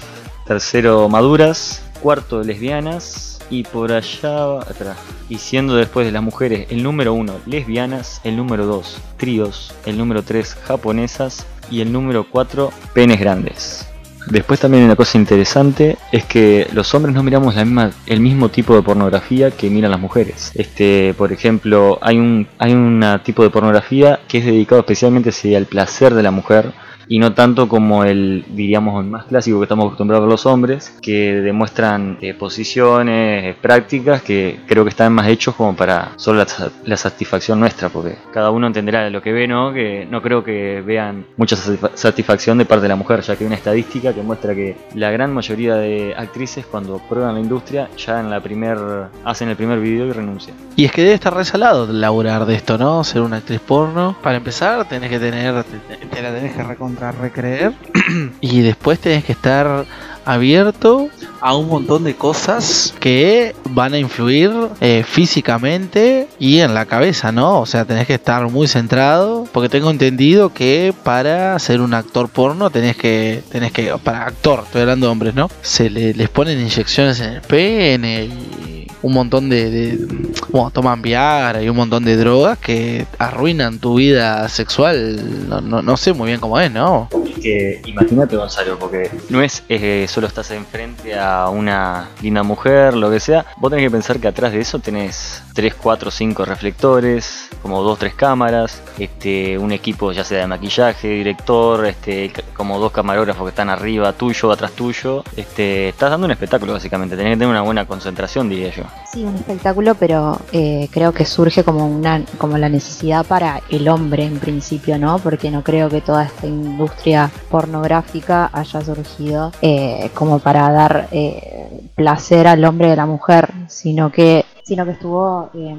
tercero 0.48 1.08
maduras, 1.08 1.84
cuarto 2.02 2.42
lesbianas 2.42 3.35
y 3.50 3.64
por 3.64 3.92
allá 3.92 4.60
atrás. 4.60 4.98
Y 5.30 5.38
siendo 5.38 5.76
después 5.76 6.06
de 6.06 6.12
las 6.12 6.24
mujeres 6.24 6.68
el 6.70 6.84
número 6.84 7.14
uno 7.14 7.34
lesbianas, 7.46 8.22
el 8.24 8.38
número 8.38 8.66
dos 8.66 8.98
tríos, 9.18 9.74
el 9.86 9.98
número 9.98 10.24
tres 10.24 10.56
japonesas 10.56 11.46
y 11.70 11.82
el 11.82 11.92
número 11.92 12.26
cuatro 12.30 12.72
penes 12.94 13.20
grandes. 13.20 13.88
Después 14.28 14.60
también 14.60 14.84
una 14.84 14.96
cosa 14.96 15.20
interesante 15.20 15.98
es 16.12 16.26
que 16.26 16.68
los 16.74 16.92
hombres 16.96 17.14
no 17.14 17.22
miramos 17.22 17.54
la 17.56 17.64
misma, 17.64 17.92
el 18.08 18.20
mismo 18.20 18.50
tipo 18.50 18.76
de 18.76 18.82
pornografía 18.82 19.52
que 19.52 19.70
miran 19.70 19.92
las 19.92 20.00
mujeres. 20.00 20.52
Este, 20.56 21.14
por 21.16 21.32
ejemplo, 21.32 22.00
hay 22.02 22.18
un 22.18 22.48
hay 22.58 23.20
tipo 23.24 23.44
de 23.44 23.52
pornografía 23.52 24.20
que 24.28 24.40
es 24.40 24.46
dedicado 24.46 24.82
especialmente 24.82 25.32
el 25.44 25.68
placer 25.68 26.16
de 26.16 26.24
la 26.24 26.32
mujer 26.32 26.74
y 27.08 27.20
no 27.20 27.34
tanto 27.34 27.68
como 27.68 28.04
el, 28.04 28.46
diríamos, 28.50 29.06
más 29.06 29.26
clásico 29.26 29.60
que 29.60 29.64
estamos 29.64 29.86
acostumbrados 29.86 30.28
los 30.28 30.46
hombres, 30.46 30.98
que 31.02 31.42
demuestran 31.42 32.18
eh, 32.22 32.34
posiciones, 32.34 33.44
eh, 33.44 33.56
prácticas 33.62 34.22
que 34.22 34.60
creo 34.68 34.84
que 34.84 34.90
están 34.90 35.14
más 35.14 35.28
hechos 35.28 35.56
como 35.56 35.76
para 35.76 36.12
solo 36.16 36.40
la, 36.40 36.48
la, 36.86 36.98
satisfacción 36.98 37.60
nuestra, 37.60 37.90
porque 37.90 38.18
cada 38.32 38.52
uno 38.52 38.68
entenderá 38.68 39.10
lo 39.10 39.22
que 39.22 39.34
ve, 39.34 39.48
¿no? 39.48 39.74
Que 39.74 40.08
no 40.10 40.22
creo 40.22 40.44
que 40.44 40.82
vean 40.86 41.26
mucha 41.38 41.56
satisfacción 41.56 42.58
de 42.58 42.66
parte 42.66 42.84
de 42.84 42.90
la 42.90 42.96
mujer, 42.96 43.22
ya 43.22 43.36
que 43.36 43.44
hay 43.44 43.48
una 43.48 43.56
estadística 43.56 44.14
que 44.14 44.22
muestra 44.22 44.56
que 44.56 44.78
la 44.96 45.12
gran 45.12 45.34
mayoría 45.34 45.76
de 45.76 46.14
actrices 46.16 46.66
cuando 46.66 47.00
prueban 47.10 47.36
la 47.36 47.40
industria 47.40 47.90
ya 47.98 48.20
en 48.20 48.30
la 48.30 48.40
primer 48.42 48.78
hacen 49.24 49.50
el 49.50 49.56
primer 49.56 49.80
video 49.80 50.08
y 50.08 50.12
renuncian. 50.12 50.56
Y 50.76 50.86
es 50.86 50.92
que 50.92 51.02
debe 51.02 51.14
estar 51.14 51.34
resalado 51.34 51.88
laburar 51.92 52.46
de 52.46 52.56
esto, 52.56 52.78
¿no? 52.78 53.04
Ser 53.04 53.22
una 53.22 53.38
actriz 53.38 53.60
porno. 53.60 54.16
Para 54.22 54.38
empezar, 54.38 54.88
tenés 54.88 55.10
que 55.10 55.20
tener, 55.20 55.64
te, 55.64 56.22
la 56.22 56.34
tenés 56.34 56.54
que 56.54 56.64
recontra 56.96 57.12
recreer 57.12 57.74
y 58.42 58.62
después 58.62 59.00
tenés 59.00 59.24
que 59.24 59.34
estar 59.34 59.86
abierto 60.26 61.10
a 61.40 61.56
un 61.56 61.68
montón 61.68 62.04
de 62.04 62.16
cosas 62.16 62.96
que 63.00 63.56
van 63.70 63.94
a 63.94 64.00
influir 64.00 64.52
eh, 64.82 65.04
físicamente 65.08 66.28
y 66.40 66.60
en 66.60 66.74
la 66.74 66.86
cabeza, 66.86 67.32
¿no? 67.32 67.60
O 67.60 67.66
sea, 67.68 67.86
tenés 67.86 68.08
que 68.08 68.16
estar 68.16 68.50
muy 68.50 68.68
centrado, 68.68 69.48
porque 69.52 69.70
tengo 69.70 69.92
entendido 69.92 70.52
que 70.52 70.94
para 71.04 71.58
ser 71.60 71.82
un 71.82 71.94
actor 71.94 72.30
porno 72.30 72.72
tenés 72.72 72.98
que, 72.98 73.44
tenés 73.52 73.72
que, 73.72 73.94
para 74.04 74.26
actor, 74.26 74.64
estoy 74.66 74.82
hablando 74.82 75.06
de 75.06 75.12
hombres, 75.12 75.36
¿no? 75.36 75.50
Se 75.62 75.90
le, 75.92 76.14
les 76.16 76.30
ponen 76.30 76.60
inyecciones 76.60 77.20
en 77.20 77.34
el 77.34 77.42
pene 77.42 78.26
y 78.26 78.75
un 79.06 79.14
montón 79.14 79.50
de, 79.50 79.70
de 79.70 80.08
bueno, 80.50 80.72
toman 80.72 81.04
Viagra 81.04 81.62
y 81.62 81.70
un 81.70 81.76
montón 81.76 82.04
de 82.06 82.18
drogas 82.18 82.58
que 82.58 83.06
arruinan 83.20 83.78
tu 83.78 83.96
vida 83.96 84.50
sexual. 84.50 85.48
No, 85.48 85.62
no, 85.62 85.84
no 85.84 85.96
sé 85.96 86.14
muy 86.14 86.28
bien 86.30 86.40
cómo 86.40 86.60
es, 86.60 86.72
¿no? 86.72 87.08
que 87.46 87.80
imagínate 87.86 88.36
Gonzalo, 88.36 88.80
porque 88.80 89.12
no 89.30 89.44
es 89.44 89.64
eh, 89.70 90.08
solo 90.10 90.26
estás 90.26 90.50
enfrente 90.50 91.14
a 91.14 91.50
una 91.50 92.10
linda 92.24 92.42
mujer, 92.42 92.96
lo 92.96 93.12
que 93.12 93.20
sea, 93.20 93.46
vos 93.58 93.70
tenés 93.70 93.86
que 93.86 93.92
pensar 93.92 94.20
que 94.20 94.28
atrás 94.28 94.52
de 94.52 94.62
eso 94.62 94.80
tenés 94.80 95.44
3, 95.54 95.76
4, 95.76 96.10
5 96.10 96.46
reflectores, 96.46 97.50
como 97.62 97.84
2, 97.84 98.00
3 98.00 98.16
cámaras, 98.16 98.82
este, 98.98 99.60
un 99.60 99.72
equipo 99.72 100.12
ya 100.12 100.24
sea 100.24 100.40
de 100.40 100.48
maquillaje, 100.48 101.08
director, 101.08 101.86
este, 101.86 102.34
como 102.56 102.80
dos 102.80 102.92
camarógrafos 102.92 103.44
que 103.44 103.50
están 103.50 103.70
arriba 103.70 104.14
tuyo, 104.14 104.52
atrás 104.52 104.72
tuyo, 104.72 105.24
este, 105.38 105.90
estás 105.90 106.10
dando 106.10 106.26
un 106.26 106.32
espectáculo 106.32 106.74
básicamente, 106.74 107.16
tenés 107.16 107.34
que 107.34 107.38
tener 107.38 107.50
una 107.50 107.62
buena 107.62 107.86
concentración 107.86 108.50
diría 108.50 108.72
yo. 108.72 108.84
Sí, 109.12 109.24
un 109.24 109.36
espectáculo, 109.36 109.96
pero 109.96 110.40
eh, 110.52 110.90
creo 110.92 111.14
que 111.14 111.26
surge 111.26 111.64
como 111.64 111.88
una 111.88 112.24
como 112.38 112.58
la 112.58 112.70
necesidad 112.70 113.26
para 113.26 113.62
el 113.70 113.88
hombre 113.88 114.26
en 114.26 114.40
principio, 114.40 114.98
¿no? 114.98 115.20
Porque 115.20 115.52
no 115.52 115.64
creo 115.64 115.90
que 115.90 116.02
toda 116.02 116.26
esta 116.26 116.48
industria 116.48 117.32
pornográfica 117.50 118.50
haya 118.52 118.82
surgido 118.82 119.52
eh, 119.62 120.10
como 120.14 120.40
para 120.40 120.72
dar 120.72 121.08
eh, 121.12 121.90
placer 121.96 122.48
al 122.48 122.66
hombre 122.66 122.90
y 122.90 122.92
a 122.92 122.96
la 122.96 123.06
mujer, 123.06 123.50
sino 123.68 124.12
que 124.12 124.46
sino 124.66 124.84
que 124.84 124.92
estuvo 124.92 125.52
eh, 125.54 125.70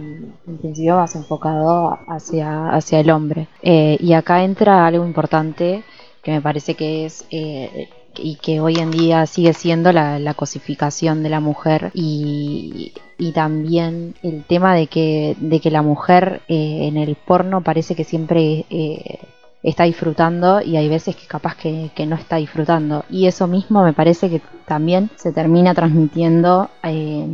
en 0.46 0.59
principio 0.59 0.94
más 0.96 1.16
enfocado 1.16 1.98
hacia, 2.07 2.70
hacia 2.70 3.00
el 3.00 3.11
hombre. 3.11 3.48
Eh, 3.61 3.96
y 4.00 4.12
acá 4.12 4.44
entra 4.44 4.87
algo 4.87 5.05
importante 5.05 5.83
que 6.22 6.31
me 6.31 6.40
parece 6.40 6.74
que 6.74 7.05
es 7.05 7.24
eh, 7.31 7.88
y 8.18 8.37
que 8.37 8.61
hoy 8.61 8.76
en 8.76 8.90
día 8.90 9.26
sigue 9.26 9.52
siendo 9.52 9.92
la, 9.92 10.35
cosificación 10.35 11.22
de 11.22 11.29
la 11.29 11.40
mujer 11.40 11.90
y, 11.94 12.92
también 13.35 14.14
el 14.22 14.44
tema 14.44 14.74
de 14.74 14.87
que, 14.87 15.37
de 15.40 15.61
que 15.61 15.70
la 15.70 15.83
mujer 15.83 16.42
eh, 16.48 16.87
en 16.87 16.96
el 16.96 17.16
porno 17.16 17.62
parece 17.62 17.94
que 17.94 18.05
siempre 18.05 18.66
eh, 18.70 19.18
está 19.62 19.85
disfrutando 19.85 20.61
y 20.62 20.76
hay 20.76 20.88
veces 20.88 21.16
que 21.16 21.26
capaz 21.26 21.57
que, 21.57 21.90
que, 21.94 22.07
no 22.07 22.16
está 22.16 22.37
disfrutando. 22.37 23.05
Y 23.11 23.26
eso 23.26 23.46
mismo 23.46 23.83
me 23.83 23.92
parece 23.92 24.31
que 24.31 24.40
también 24.66 25.11
se 25.16 25.33
termina 25.33 25.74
transmitiendo 25.74 26.70
eh, 26.83 27.26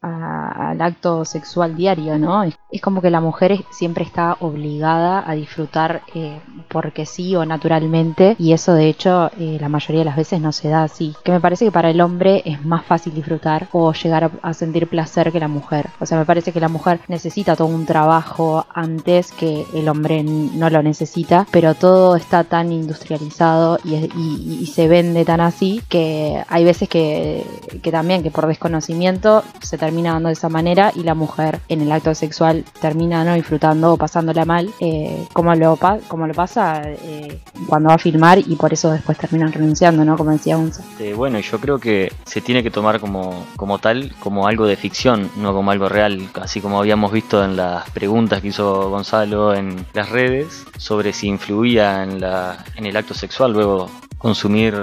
al 0.00 0.80
acto 0.80 1.24
sexual 1.24 1.76
diario, 1.76 2.18
¿no? 2.18 2.44
Es, 2.44 2.56
como 2.82 3.02
que 3.02 3.10
la 3.10 3.20
mujer 3.20 3.64
siempre 3.70 4.04
está 4.04 4.36
obligada 4.40 5.28
a 5.28 5.34
disfrutar 5.34 6.02
eh, 6.14 6.40
porque 6.68 7.06
sí 7.06 7.34
o 7.34 7.44
naturalmente 7.44 8.36
y 8.38 8.52
eso 8.52 8.72
de 8.74 8.88
hecho 8.88 9.30
eh, 9.38 9.58
la 9.60 9.68
mayoría 9.68 10.00
de 10.00 10.04
las 10.04 10.16
veces 10.16 10.40
no 10.40 10.52
se 10.52 10.68
da 10.68 10.84
así. 10.84 11.14
Que 11.24 11.32
me 11.32 11.40
parece 11.40 11.64
que 11.64 11.72
para 11.72 11.90
el 11.90 12.00
hombre 12.00 12.42
es 12.44 12.64
más 12.64 12.84
fácil 12.84 13.14
disfrutar 13.14 13.68
o 13.72 13.92
llegar 13.92 14.30
a, 14.42 14.54
sentir 14.54 14.88
placer 14.88 15.32
que 15.32 15.40
la 15.40 15.48
mujer. 15.48 15.88
O 16.00 16.06
sea, 16.06 16.18
me 16.18 16.24
parece 16.24 16.52
que 16.52 16.60
la 16.60 16.68
mujer 16.68 17.00
necesita 17.08 17.56
todo 17.56 17.68
un 17.68 17.86
trabajo 17.86 18.66
antes 18.72 19.32
que 19.32 19.66
el 19.74 19.88
hombre 19.88 20.22
no 20.22 20.70
lo 20.70 20.82
necesita, 20.82 21.46
pero 21.50 21.74
todo 21.74 22.16
está 22.16 22.44
tan 22.44 22.72
industrializado 22.72 23.78
y 23.84 24.66
se 24.66 24.88
vende 24.88 25.24
tan 25.24 25.40
así 25.40 25.82
que 25.88 26.42
hay 26.48 26.64
veces 26.64 26.88
que, 26.88 27.44
que 27.82 27.90
también 27.92 28.22
que 28.22 28.30
por 28.30 28.46
desconocimiento 28.46 29.42
se 29.60 29.78
termina 29.78 29.87
dando 29.90 30.28
de 30.28 30.34
esa 30.34 30.48
manera 30.48 30.92
y 30.94 31.02
la 31.02 31.14
mujer 31.14 31.60
en 31.68 31.82
el 31.82 31.92
acto 31.92 32.14
sexual 32.14 32.64
termina 32.80 33.24
no 33.24 33.34
disfrutando 33.34 33.92
o 33.92 33.96
pasándola 33.96 34.44
mal, 34.44 34.70
eh, 34.80 35.26
como, 35.32 35.54
lo 35.54 35.78
como 36.08 36.26
lo 36.26 36.34
pasa 36.34 36.82
eh, 36.84 37.40
cuando 37.66 37.88
va 37.88 37.96
a 37.96 37.98
filmar 37.98 38.38
y 38.38 38.56
por 38.56 38.72
eso 38.72 38.90
después 38.90 39.18
terminan 39.18 39.52
renunciando, 39.52 40.04
¿no? 40.04 40.16
Como 40.16 40.30
decía 40.30 40.56
Unza. 40.56 40.82
Eh, 40.98 41.14
bueno, 41.14 41.38
yo 41.40 41.58
creo 41.58 41.78
que 41.78 42.12
se 42.24 42.40
tiene 42.40 42.62
que 42.62 42.70
tomar 42.70 43.00
como, 43.00 43.44
como 43.56 43.78
tal, 43.78 44.12
como 44.20 44.46
algo 44.46 44.66
de 44.66 44.76
ficción, 44.76 45.30
no 45.36 45.52
como 45.52 45.70
algo 45.70 45.88
real, 45.88 46.28
así 46.40 46.60
como 46.60 46.78
habíamos 46.78 47.12
visto 47.12 47.44
en 47.44 47.56
las 47.56 47.88
preguntas 47.90 48.40
que 48.40 48.48
hizo 48.48 48.90
Gonzalo 48.90 49.54
en 49.54 49.86
las 49.92 50.10
redes 50.10 50.64
sobre 50.76 51.12
si 51.12 51.28
influía 51.28 52.02
en, 52.02 52.20
la, 52.20 52.64
en 52.76 52.86
el 52.86 52.96
acto 52.96 53.14
sexual 53.14 53.52
luego 53.52 53.90
consumir 54.18 54.74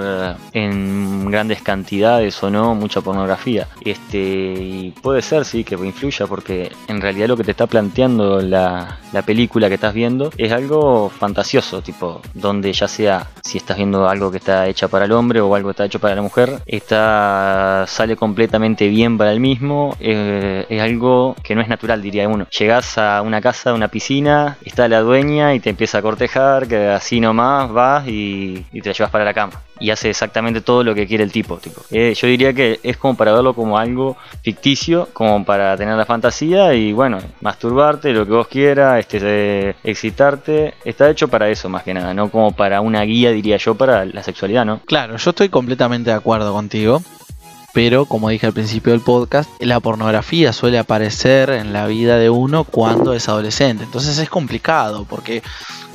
en 0.52 1.30
grandes 1.30 1.62
cantidades 1.62 2.42
o 2.42 2.50
no 2.50 2.74
mucha 2.74 3.00
pornografía. 3.00 3.68
Este, 3.84 4.18
y 4.18 4.94
puede 5.02 5.22
ser, 5.22 5.44
sí, 5.44 5.64
que 5.64 5.74
influya, 5.74 6.26
porque 6.26 6.72
en 6.88 7.00
realidad 7.00 7.28
lo 7.28 7.36
que 7.36 7.44
te 7.44 7.52
está 7.52 7.66
planteando 7.66 8.40
la, 8.40 8.98
la, 9.12 9.22
película 9.22 9.68
que 9.68 9.74
estás 9.74 9.94
viendo 9.94 10.30
es 10.36 10.52
algo 10.52 11.10
fantasioso, 11.10 11.82
tipo, 11.82 12.20
donde 12.34 12.72
ya 12.72 12.88
sea 12.88 13.28
si 13.42 13.58
estás 13.58 13.76
viendo 13.76 14.08
algo 14.08 14.30
que 14.30 14.38
está 14.38 14.66
hecha 14.66 14.88
para 14.88 15.04
el 15.04 15.12
hombre 15.12 15.40
o 15.40 15.54
algo 15.54 15.68
que 15.68 15.72
está 15.72 15.84
hecho 15.84 16.00
para 16.00 16.14
la 16.14 16.22
mujer, 16.22 16.60
está, 16.66 17.84
sale 17.86 18.16
completamente 18.16 18.88
bien 18.88 19.18
para 19.18 19.32
el 19.32 19.40
mismo, 19.40 19.96
eh, 20.00 20.66
es 20.68 20.82
algo 20.82 21.36
que 21.42 21.54
no 21.54 21.60
es 21.60 21.68
natural, 21.68 22.02
diría 22.02 22.28
uno. 22.28 22.46
Llegas 22.56 22.98
a 22.98 23.22
una 23.22 23.40
casa, 23.40 23.74
una 23.74 23.88
piscina, 23.88 24.58
está 24.64 24.88
la 24.88 25.00
dueña 25.00 25.54
y 25.54 25.60
te 25.60 25.70
empieza 25.70 25.98
a 25.98 26.02
cortejar, 26.02 26.66
que 26.68 26.88
así 26.88 27.20
nomás 27.20 27.70
vas 27.72 28.06
y, 28.08 28.64
te 28.72 28.92
llevas 28.92 29.10
para 29.10 29.24
la 29.26 29.50
y 29.78 29.90
hace 29.90 30.10
exactamente 30.10 30.60
todo 30.60 30.82
lo 30.82 30.94
que 30.94 31.06
quiere 31.06 31.24
el 31.24 31.32
tipo. 31.32 31.58
tipo. 31.58 31.82
Eh, 31.90 32.14
yo 32.16 32.26
diría 32.26 32.52
que 32.52 32.80
es 32.82 32.96
como 32.96 33.16
para 33.16 33.32
verlo 33.32 33.54
como 33.54 33.78
algo 33.78 34.16
ficticio, 34.42 35.08
como 35.12 35.44
para 35.44 35.76
tener 35.76 35.96
la 35.96 36.06
fantasía 36.06 36.74
y 36.74 36.92
bueno, 36.92 37.18
masturbarte, 37.40 38.12
lo 38.12 38.24
que 38.24 38.32
vos 38.32 38.48
quieras, 38.48 39.00
este, 39.00 39.20
de 39.20 39.76
excitarte. 39.84 40.74
Está 40.84 41.10
hecho 41.10 41.28
para 41.28 41.48
eso 41.50 41.68
más 41.68 41.82
que 41.82 41.94
nada, 41.94 42.14
no 42.14 42.30
como 42.30 42.52
para 42.52 42.80
una 42.80 43.02
guía, 43.02 43.30
diría 43.30 43.56
yo, 43.58 43.74
para 43.74 44.04
la 44.04 44.22
sexualidad, 44.22 44.64
¿no? 44.64 44.80
Claro, 44.86 45.16
yo 45.16 45.30
estoy 45.30 45.48
completamente 45.48 46.10
de 46.10 46.16
acuerdo 46.16 46.52
contigo. 46.52 47.02
Pero 47.76 48.06
como 48.06 48.30
dije 48.30 48.46
al 48.46 48.54
principio 48.54 48.92
del 48.92 49.02
podcast, 49.02 49.50
la 49.60 49.80
pornografía 49.80 50.54
suele 50.54 50.78
aparecer 50.78 51.50
en 51.50 51.74
la 51.74 51.86
vida 51.86 52.16
de 52.16 52.30
uno 52.30 52.64
cuando 52.64 53.12
es 53.12 53.28
adolescente. 53.28 53.84
Entonces 53.84 54.16
es 54.16 54.30
complicado 54.30 55.04
porque 55.04 55.42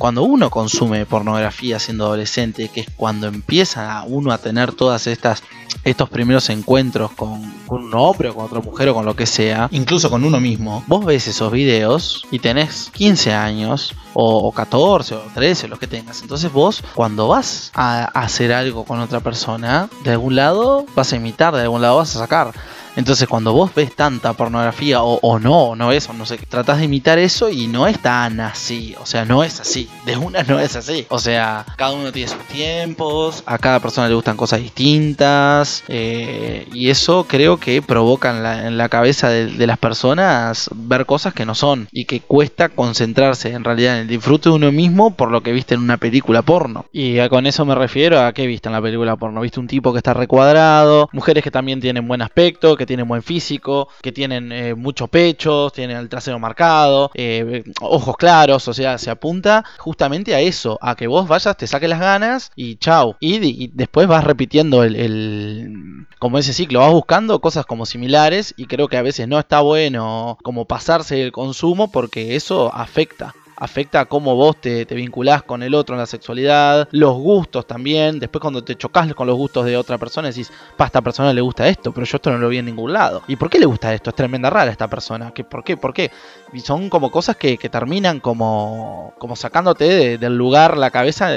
cuando 0.02 0.24
uno 0.24 0.50
consume 0.50 1.06
pornografía 1.06 1.78
siendo 1.78 2.06
adolescente, 2.06 2.68
que 2.70 2.80
es 2.80 2.88
cuando 2.96 3.28
empieza 3.28 4.02
uno 4.04 4.32
a 4.32 4.38
tener 4.38 4.72
todas 4.72 5.06
estas 5.06 5.44
estos 5.84 6.08
primeros 6.08 6.50
encuentros 6.50 7.12
con, 7.12 7.40
un 7.68 7.94
hombre 7.94 8.30
o 8.30 8.34
con 8.34 8.46
otra 8.46 8.60
mujer 8.60 8.88
o 8.88 8.94
con 8.94 9.04
lo 9.04 9.14
que 9.14 9.26
sea, 9.26 9.68
incluso 9.70 10.10
con 10.10 10.24
uno 10.24 10.40
mismo, 10.40 10.82
vos 10.88 11.04
ves 11.04 11.28
esos 11.28 11.52
videos 11.52 12.26
y 12.32 12.40
tenés 12.40 12.90
15 12.94 13.32
años 13.32 13.94
o, 14.14 14.48
o 14.48 14.50
14 14.50 15.14
o 15.14 15.22
13, 15.34 15.68
los 15.68 15.78
que 15.78 15.86
tengas. 15.86 16.20
Entonces 16.22 16.52
vos 16.52 16.82
cuando 16.96 17.28
vas 17.28 17.70
a 17.72 18.06
hacer 18.06 18.52
algo 18.52 18.84
con 18.84 18.98
otra 18.98 19.20
persona, 19.20 19.88
de 20.02 20.10
algún 20.10 20.34
lado 20.34 20.84
vas 20.96 21.12
a 21.12 21.16
imitar, 21.16 21.54
de 21.54 21.62
algún 21.62 21.80
lado 21.80 21.98
vas 21.98 22.16
a 22.16 22.18
sacar. 22.18 22.52
Entonces 22.96 23.26
cuando 23.28 23.52
vos 23.52 23.74
ves 23.74 23.94
tanta 23.94 24.32
pornografía 24.34 25.02
o, 25.02 25.38
no, 25.38 25.62
o 25.64 25.76
no 25.76 25.92
es, 25.92 26.08
o 26.08 26.12
no 26.12 26.26
sé, 26.26 26.38
tratás 26.48 26.78
de 26.78 26.84
imitar 26.84 27.18
eso 27.18 27.48
y 27.48 27.66
no 27.66 27.86
es 27.86 27.98
tan 28.00 28.40
así. 28.40 28.94
O 29.00 29.06
sea, 29.06 29.24
no 29.24 29.42
es 29.44 29.60
así. 29.60 29.88
De 30.04 30.16
una 30.16 30.42
no 30.42 30.60
es 30.60 30.76
así. 30.76 31.06
O 31.08 31.18
sea, 31.18 31.64
cada 31.76 31.92
uno 31.92 32.12
tiene 32.12 32.28
sus 32.28 32.42
tiempos, 32.44 33.42
a 33.46 33.58
cada 33.58 33.80
persona 33.80 34.08
le 34.08 34.14
gustan 34.14 34.36
cosas 34.36 34.60
distintas. 34.60 35.84
eh, 35.88 36.68
y 36.72 36.90
eso 36.90 37.26
creo 37.28 37.58
que 37.58 37.82
provoca 37.82 38.30
en 38.66 38.76
la, 38.76 38.88
cabeza 38.88 39.28
de, 39.28 39.66
las 39.66 39.78
personas 39.78 40.68
ver 40.74 41.06
cosas 41.06 41.32
que 41.32 41.46
no 41.46 41.54
son. 41.54 41.88
Y 41.92 42.04
que 42.04 42.20
cuesta 42.20 42.68
concentrarse 42.68 43.52
en 43.52 43.64
realidad 43.64 43.96
en 43.96 44.02
el 44.02 44.08
disfrute 44.08 44.48
de 44.48 44.56
uno 44.56 44.72
mismo 44.72 45.14
por 45.14 45.30
lo 45.30 45.42
que 45.42 45.52
viste 45.52 45.74
en 45.74 45.80
una 45.80 45.96
película 45.96 46.42
porno. 46.42 46.86
Y 46.92 47.26
con 47.28 47.46
eso 47.46 47.64
me 47.64 47.74
refiero 47.74 48.20
a 48.20 48.32
qué 48.32 48.46
viste 48.46 48.68
en 48.68 48.74
la 48.74 48.82
película 48.82 49.16
porno. 49.16 49.40
Viste 49.40 49.60
un 49.60 49.66
tipo 49.66 49.92
que 49.92 49.98
está 49.98 50.14
recuadrado, 50.14 51.08
mujeres 51.12 51.42
que 51.42 51.50
también 51.50 51.80
tienen 51.80 52.06
buen 52.06 52.22
aspecto, 52.22 52.76
tienen 52.86 53.08
buen 53.08 53.22
físico, 53.22 53.88
que 54.02 54.12
tienen 54.12 54.52
eh, 54.52 54.74
muchos 54.74 55.08
pechos, 55.08 55.72
tienen 55.72 55.96
el 55.96 56.08
trasero 56.08 56.38
marcado, 56.38 57.10
eh, 57.14 57.64
ojos 57.80 58.16
claros, 58.16 58.66
o 58.68 58.74
sea, 58.74 58.98
se 58.98 59.10
apunta 59.10 59.64
justamente 59.78 60.34
a 60.34 60.40
eso, 60.40 60.78
a 60.82 60.94
que 60.96 61.06
vos 61.06 61.28
vayas, 61.28 61.56
te 61.56 61.66
saques 61.66 61.88
las 61.88 62.00
ganas 62.00 62.50
y 62.56 62.76
chau. 62.76 63.16
Y, 63.20 63.36
y 63.64 63.70
después 63.72 64.06
vas 64.06 64.24
repitiendo 64.24 64.84
el, 64.84 64.96
el- 64.96 66.06
como 66.18 66.38
ese 66.38 66.52
ciclo, 66.52 66.80
vas 66.80 66.92
buscando 66.92 67.40
cosas 67.40 67.66
como 67.66 67.86
similares 67.86 68.54
y 68.56 68.66
creo 68.66 68.88
que 68.88 68.96
a 68.96 69.02
veces 69.02 69.26
no 69.28 69.38
está 69.38 69.60
bueno 69.60 70.38
como 70.42 70.66
pasarse 70.66 71.22
el 71.22 71.32
consumo 71.32 71.90
porque 71.90 72.36
eso 72.36 72.72
afecta 72.74 73.34
afecta 73.62 74.00
a 74.00 74.04
cómo 74.06 74.34
vos 74.34 74.56
te, 74.60 74.84
te 74.86 74.94
vinculás 74.94 75.42
con 75.42 75.62
el 75.62 75.74
otro 75.74 75.94
en 75.94 76.00
la 76.00 76.06
sexualidad, 76.06 76.88
los 76.90 77.14
gustos 77.14 77.66
también. 77.66 78.18
Después, 78.18 78.40
cuando 78.40 78.62
te 78.64 78.74
chocas 78.76 79.12
con 79.14 79.26
los 79.26 79.36
gustos 79.36 79.64
de 79.64 79.76
otra 79.76 79.98
persona, 79.98 80.28
decís, 80.28 80.50
pa, 80.76 80.84
a 80.84 80.86
esta 80.86 81.00
persona 81.00 81.32
le 81.32 81.40
gusta 81.40 81.68
esto, 81.68 81.92
pero 81.92 82.04
yo 82.06 82.16
esto 82.16 82.30
no 82.30 82.38
lo 82.38 82.48
vi 82.48 82.58
en 82.58 82.64
ningún 82.66 82.92
lado. 82.92 83.22
¿Y 83.28 83.36
por 83.36 83.48
qué 83.50 83.58
le 83.58 83.66
gusta 83.66 83.92
esto? 83.94 84.10
Es 84.10 84.16
tremenda 84.16 84.50
rara 84.50 84.70
esta 84.70 84.88
persona. 84.88 85.32
¿Qué, 85.34 85.44
¿Por 85.44 85.62
qué? 85.64 85.76
¿Por 85.76 85.92
qué? 85.94 86.10
Y 86.52 86.60
son 86.60 86.88
como 86.90 87.10
cosas 87.10 87.36
que, 87.36 87.56
que 87.56 87.68
terminan 87.68 88.20
como, 88.20 89.12
como 89.18 89.36
sacándote 89.36 89.84
de- 89.84 90.18
del 90.18 90.36
lugar, 90.36 90.76
la 90.76 90.90
cabeza, 90.90 91.28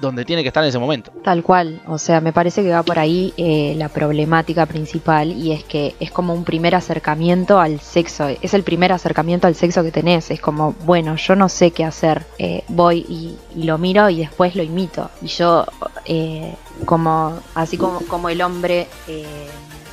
donde 0.00 0.24
tiene 0.24 0.42
que 0.42 0.48
estar 0.48 0.62
en 0.62 0.68
ese 0.68 0.78
momento. 0.78 1.12
Tal 1.22 1.42
cual, 1.42 1.80
o 1.86 1.98
sea, 1.98 2.20
me 2.20 2.32
parece 2.32 2.62
que 2.62 2.70
va 2.70 2.82
por 2.82 2.98
ahí 2.98 3.32
eh, 3.36 3.74
la 3.76 3.88
problemática 3.88 4.66
principal 4.66 5.32
y 5.32 5.52
es 5.52 5.64
que 5.64 5.94
es 6.00 6.10
como 6.10 6.34
un 6.34 6.44
primer 6.44 6.74
acercamiento 6.74 7.58
al 7.60 7.80
sexo, 7.80 8.28
es 8.28 8.52
el 8.54 8.62
primer 8.62 8.92
acercamiento 8.92 9.46
al 9.46 9.54
sexo 9.54 9.82
que 9.82 9.90
tenés, 9.92 10.30
es 10.30 10.40
como, 10.40 10.74
bueno, 10.84 11.16
yo 11.16 11.34
no 11.36 11.48
sé 11.48 11.67
qué 11.70 11.84
hacer, 11.84 12.26
eh, 12.38 12.64
voy 12.68 12.98
y, 13.08 13.36
lo 13.64 13.78
miro 13.78 14.08
y 14.10 14.18
después 14.18 14.54
lo 14.54 14.62
imito. 14.62 15.10
Y 15.22 15.26
yo, 15.28 15.66
eh, 16.04 16.54
como, 16.84 17.38
así 17.54 17.76
como, 17.76 18.00
como 18.02 18.28
el 18.28 18.42
hombre... 18.42 18.88
eh, 19.06 19.24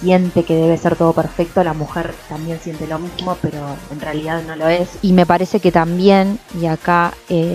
siente 0.01 0.43
que 0.43 0.53
debe 0.53 0.77
ser 0.77 0.97
todo 0.97 1.13
perfecto, 1.13 1.63
la 1.63 1.73
mujer 1.73 2.13
también 2.27 2.59
siente 2.59 2.85
lo 2.85 2.99
mismo, 2.99 3.37
pero 3.41 3.59
en 3.89 3.99
realidad 3.99 4.43
no 4.45 4.55
lo 4.55 4.67
es. 4.67 4.99
Y 5.01 5.13
me 5.13 5.25
parece 5.25 5.61
que 5.61 5.71
también, 5.71 6.37
y 6.61 6.65
acá 6.65 7.13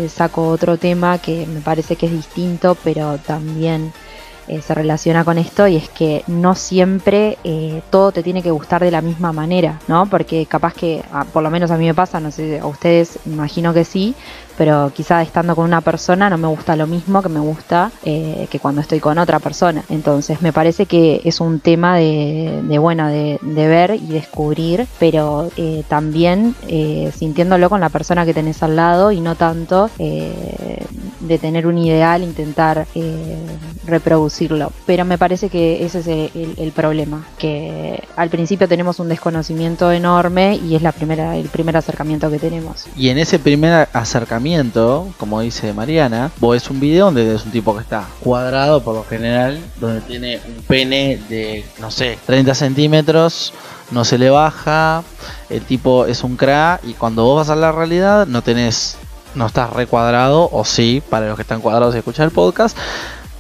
saco 0.08 0.48
otro 0.48 0.78
tema 0.78 1.18
que 1.18 1.46
me 1.46 1.60
parece 1.60 1.96
que 1.96 2.06
es 2.06 2.12
distinto, 2.12 2.76
pero 2.82 3.18
también 3.18 3.92
eh, 4.50 4.60
se 4.62 4.74
relaciona 4.74 5.24
con 5.24 5.38
esto, 5.38 5.68
y 5.68 5.76
es 5.76 5.88
que 5.88 6.24
no 6.26 6.56
siempre 6.56 7.38
eh, 7.44 7.82
todo 7.90 8.10
te 8.10 8.24
tiene 8.24 8.42
que 8.42 8.50
gustar 8.50 8.82
de 8.82 8.90
la 8.90 9.00
misma 9.00 9.32
manera, 9.32 9.78
¿no? 9.86 10.06
Porque 10.06 10.44
capaz 10.46 10.74
que, 10.74 11.04
ah, 11.12 11.24
por 11.32 11.44
lo 11.44 11.50
menos 11.50 11.70
a 11.70 11.76
mí 11.76 11.86
me 11.86 11.94
pasa, 11.94 12.18
no 12.18 12.32
sé, 12.32 12.58
a 12.58 12.66
ustedes 12.66 13.20
imagino 13.26 13.72
que 13.72 13.84
sí, 13.84 14.16
pero 14.60 14.92
quizá 14.94 15.22
estando 15.22 15.56
con 15.56 15.64
una 15.64 15.80
persona 15.80 16.28
no 16.28 16.36
me 16.36 16.46
gusta 16.46 16.76
lo 16.76 16.86
mismo 16.86 17.22
que 17.22 17.30
me 17.30 17.40
gusta 17.40 17.90
eh, 18.04 18.46
que 18.50 18.58
cuando 18.58 18.82
estoy 18.82 19.00
con 19.00 19.16
otra 19.16 19.38
persona. 19.38 19.82
Entonces 19.88 20.42
me 20.42 20.52
parece 20.52 20.84
que 20.84 21.22
es 21.24 21.40
un 21.40 21.60
tema 21.60 21.96
de, 21.96 22.76
bueno, 22.78 23.08
de, 23.08 23.38
ver 23.42 23.94
y 23.94 24.08
descubrir, 24.08 24.86
pero 24.98 25.48
eh, 25.56 25.82
también 25.88 26.54
eh, 26.68 27.10
sintiéndolo 27.16 27.70
con 27.70 27.80
la 27.80 27.88
persona 27.88 28.26
que 28.26 28.34
tenés 28.34 28.62
al 28.62 28.76
lado 28.76 29.12
y 29.12 29.20
no 29.22 29.34
tanto 29.34 29.88
de 29.98 31.38
tener 31.38 31.66
un 31.66 31.78
ideal, 31.78 32.22
intentar 32.22 32.86
reproducirlo. 33.86 34.72
Pero 34.86 35.04
me 35.06 35.16
parece 35.16 35.48
que 35.48 35.84
ese 35.86 36.00
es 36.00 36.06
el, 36.06 36.30
el- 36.34 36.54
el 36.58 36.72
problema, 36.72 37.24
que 37.38 38.02
al 38.16 38.28
principio 38.28 38.68
tenemos 38.68 38.98
un 39.00 39.08
desconocimiento 39.08 39.90
enorme 39.90 40.56
y 40.56 40.74
es 40.74 40.82
la 40.82 40.92
primera, 40.92 41.36
el 41.36 41.48
primer 41.48 41.76
acercamiento 41.78 42.30
que 42.30 42.38
tenemos. 42.38 42.86
Y 42.96 43.08
en 43.08 43.16
ese 43.18 43.38
primer 43.38 43.88
acercamiento, 43.92 44.49
como 45.16 45.40
dice 45.40 45.72
Mariana, 45.72 46.30
vos 46.38 46.52
ves 46.52 46.70
un 46.70 46.80
video 46.80 47.06
donde 47.06 47.34
es 47.34 47.44
un 47.44 47.50
tipo 47.50 47.74
que 47.74 47.82
está 47.82 48.06
cuadrado 48.20 48.82
por 48.82 48.94
lo 48.94 49.04
general, 49.04 49.60
donde 49.80 50.00
tiene 50.00 50.40
un 50.46 50.62
pene 50.64 51.20
de, 51.28 51.64
no 51.78 51.90
sé, 51.90 52.18
30 52.26 52.54
centímetros, 52.54 53.52
no 53.90 54.04
se 54.04 54.18
le 54.18 54.30
baja, 54.30 55.02
el 55.48 55.62
tipo 55.62 56.06
es 56.06 56.24
un 56.24 56.36
cra 56.36 56.80
y 56.82 56.94
cuando 56.94 57.24
vos 57.24 57.36
vas 57.36 57.50
a 57.50 57.56
la 57.56 57.72
realidad 57.72 58.26
no 58.26 58.42
tenés, 58.42 58.96
no 59.34 59.46
estás 59.46 59.72
recuadrado, 59.72 60.48
o 60.52 60.64
sí, 60.64 61.02
para 61.08 61.28
los 61.28 61.36
que 61.36 61.42
están 61.42 61.60
cuadrados 61.60 61.94
y 61.94 61.98
escuchan 61.98 62.26
el 62.26 62.32
podcast. 62.32 62.76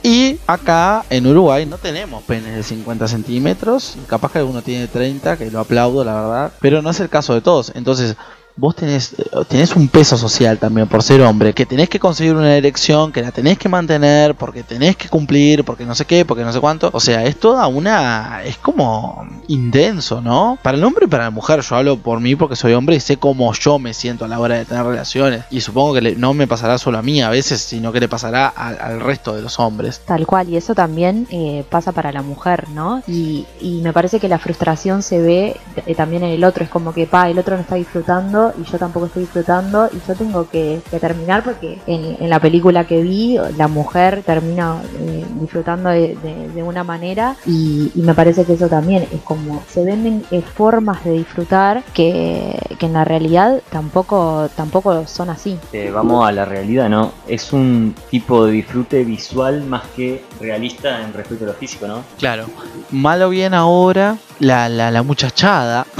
Y 0.02 0.38
acá 0.46 1.04
en 1.10 1.26
Uruguay 1.26 1.66
no 1.66 1.76
tenemos 1.76 2.22
penes 2.22 2.56
de 2.56 2.62
50 2.62 3.06
centímetros. 3.06 3.96
Capaz 4.06 4.32
que 4.32 4.38
alguno 4.38 4.62
tiene 4.62 4.86
30, 4.86 5.36
que 5.36 5.50
lo 5.50 5.60
aplaudo, 5.60 6.04
la 6.04 6.14
verdad. 6.14 6.52
Pero 6.58 6.80
no 6.80 6.88
es 6.88 7.00
el 7.00 7.10
caso 7.10 7.34
de 7.34 7.42
todos. 7.42 7.70
Entonces, 7.74 8.16
vos 8.60 8.76
tenés, 8.76 9.14
eh, 9.18 9.24
tenés 9.48 9.74
un 9.74 9.88
peso 9.88 10.18
social 10.18 10.58
también 10.58 10.86
por 10.86 11.02
ser 11.02 11.22
hombre, 11.22 11.54
que 11.54 11.64
tenés 11.66 11.88
que 11.88 11.98
conseguir 11.98 12.34
una 12.34 12.54
erección, 12.56 13.10
que 13.10 13.22
la 13.22 13.32
tenés 13.32 13.56
que 13.58 13.68
mantener, 13.68 14.34
porque 14.34 14.62
tenés 14.62 14.96
que 14.96 15.08
cumplir, 15.08 15.64
porque 15.64 15.86
no 15.86 15.94
sé 15.94 16.04
qué, 16.04 16.24
porque 16.24 16.44
no 16.44 16.52
sé 16.52 16.60
cuánto. 16.60 16.90
O 16.92 17.00
sea, 17.00 17.24
es 17.24 17.40
toda 17.40 17.66
una... 17.66 18.42
es 18.44 18.58
como 18.58 19.26
intenso, 19.48 20.20
¿no? 20.20 20.58
Para 20.62 20.76
el 20.76 20.84
hombre 20.84 21.06
y 21.06 21.08
para 21.08 21.24
la 21.24 21.30
mujer, 21.30 21.60
yo 21.62 21.76
hablo 21.76 21.96
por 21.96 22.20
mí 22.20 22.36
porque 22.36 22.54
soy 22.56 22.72
hombre 22.74 22.96
y 22.96 23.00
sé 23.00 23.16
cómo 23.16 23.52
yo 23.54 23.78
me 23.78 23.94
siento 23.94 24.24
a 24.24 24.28
la 24.28 24.38
hora 24.38 24.56
de 24.56 24.64
tener 24.64 24.84
relaciones. 24.84 25.44
Y 25.50 25.60
supongo 25.60 25.94
que 25.94 26.00
le- 26.02 26.16
no 26.16 26.34
me 26.34 26.46
pasará 26.46 26.78
solo 26.78 26.98
a 26.98 27.02
mí 27.02 27.22
a 27.22 27.30
veces, 27.30 27.60
sino 27.60 27.92
que 27.92 28.00
le 28.00 28.08
pasará 28.08 28.46
al, 28.48 28.78
al 28.80 29.00
resto 29.00 29.34
de 29.34 29.42
los 29.42 29.58
hombres. 29.58 30.02
Tal 30.06 30.26
cual, 30.26 30.48
y 30.48 30.56
eso 30.56 30.74
también 30.74 31.26
eh, 31.30 31.64
pasa 31.68 31.92
para 31.92 32.12
la 32.12 32.22
mujer, 32.22 32.68
¿no? 32.70 33.02
Y, 33.06 33.46
y 33.60 33.80
me 33.82 33.92
parece 33.92 34.20
que 34.20 34.28
la 34.28 34.38
frustración 34.38 35.02
se 35.02 35.20
ve 35.20 35.56
eh, 35.86 35.94
también 35.94 36.22
en 36.24 36.30
el 36.30 36.44
otro, 36.44 36.62
es 36.64 36.70
como 36.70 36.92
que, 36.92 37.06
pa, 37.06 37.28
el 37.30 37.38
otro 37.38 37.56
no 37.56 37.62
está 37.62 37.74
disfrutando 37.76 38.49
y 38.58 38.64
yo 38.70 38.78
tampoco 38.78 39.06
estoy 39.06 39.22
disfrutando 39.22 39.88
y 39.92 39.98
yo 40.06 40.14
tengo 40.14 40.48
que, 40.48 40.80
que 40.90 40.98
terminar 41.00 41.42
porque 41.44 41.78
en, 41.86 42.16
en 42.20 42.30
la 42.30 42.40
película 42.40 42.86
que 42.86 43.02
vi, 43.02 43.38
la 43.56 43.68
mujer 43.68 44.22
termina 44.24 44.80
eh, 45.00 45.24
disfrutando 45.40 45.90
de, 45.90 46.16
de- 46.22 46.48
de 46.54 46.62
una 46.62 46.84
manera 46.84 47.36
y, 47.46 47.90
y 47.94 48.00
me 48.02 48.14
parece 48.14 48.44
que 48.44 48.54
eso 48.54 48.68
también 48.68 49.06
es 49.12 49.20
como, 49.22 49.62
se 49.68 49.84
venden 49.84 50.24
eh, 50.30 50.42
formas 50.42 51.04
de 51.04 51.12
disfrutar 51.12 51.82
que, 51.94 52.58
que 52.78 52.86
en 52.86 52.92
la 52.94 53.04
realidad 53.04 53.60
tampoco, 53.70 54.48
tampoco 54.56 55.06
son 55.06 55.30
así. 55.30 55.58
Eh, 55.72 55.90
vamos 55.92 56.26
a 56.26 56.32
la 56.32 56.44
realidad, 56.44 56.88
¿no? 56.88 57.12
Es 57.28 57.52
un 57.52 57.94
tipo 58.10 58.46
de 58.46 58.52
disfrute 58.52 59.04
visual 59.04 59.62
más 59.64 59.82
que 59.96 60.24
realista 60.40 61.02
en 61.02 61.12
respecto 61.12 61.44
a 61.44 61.48
lo 61.48 61.54
físico, 61.54 61.86
¿no? 61.86 62.02
Claro. 62.18 62.46
Malo 62.90 63.28
bien 63.30 63.54
ahora, 63.54 64.16
la, 64.38 64.68
la, 64.68 64.90
la 64.90 65.02
muchachada. 65.02 65.86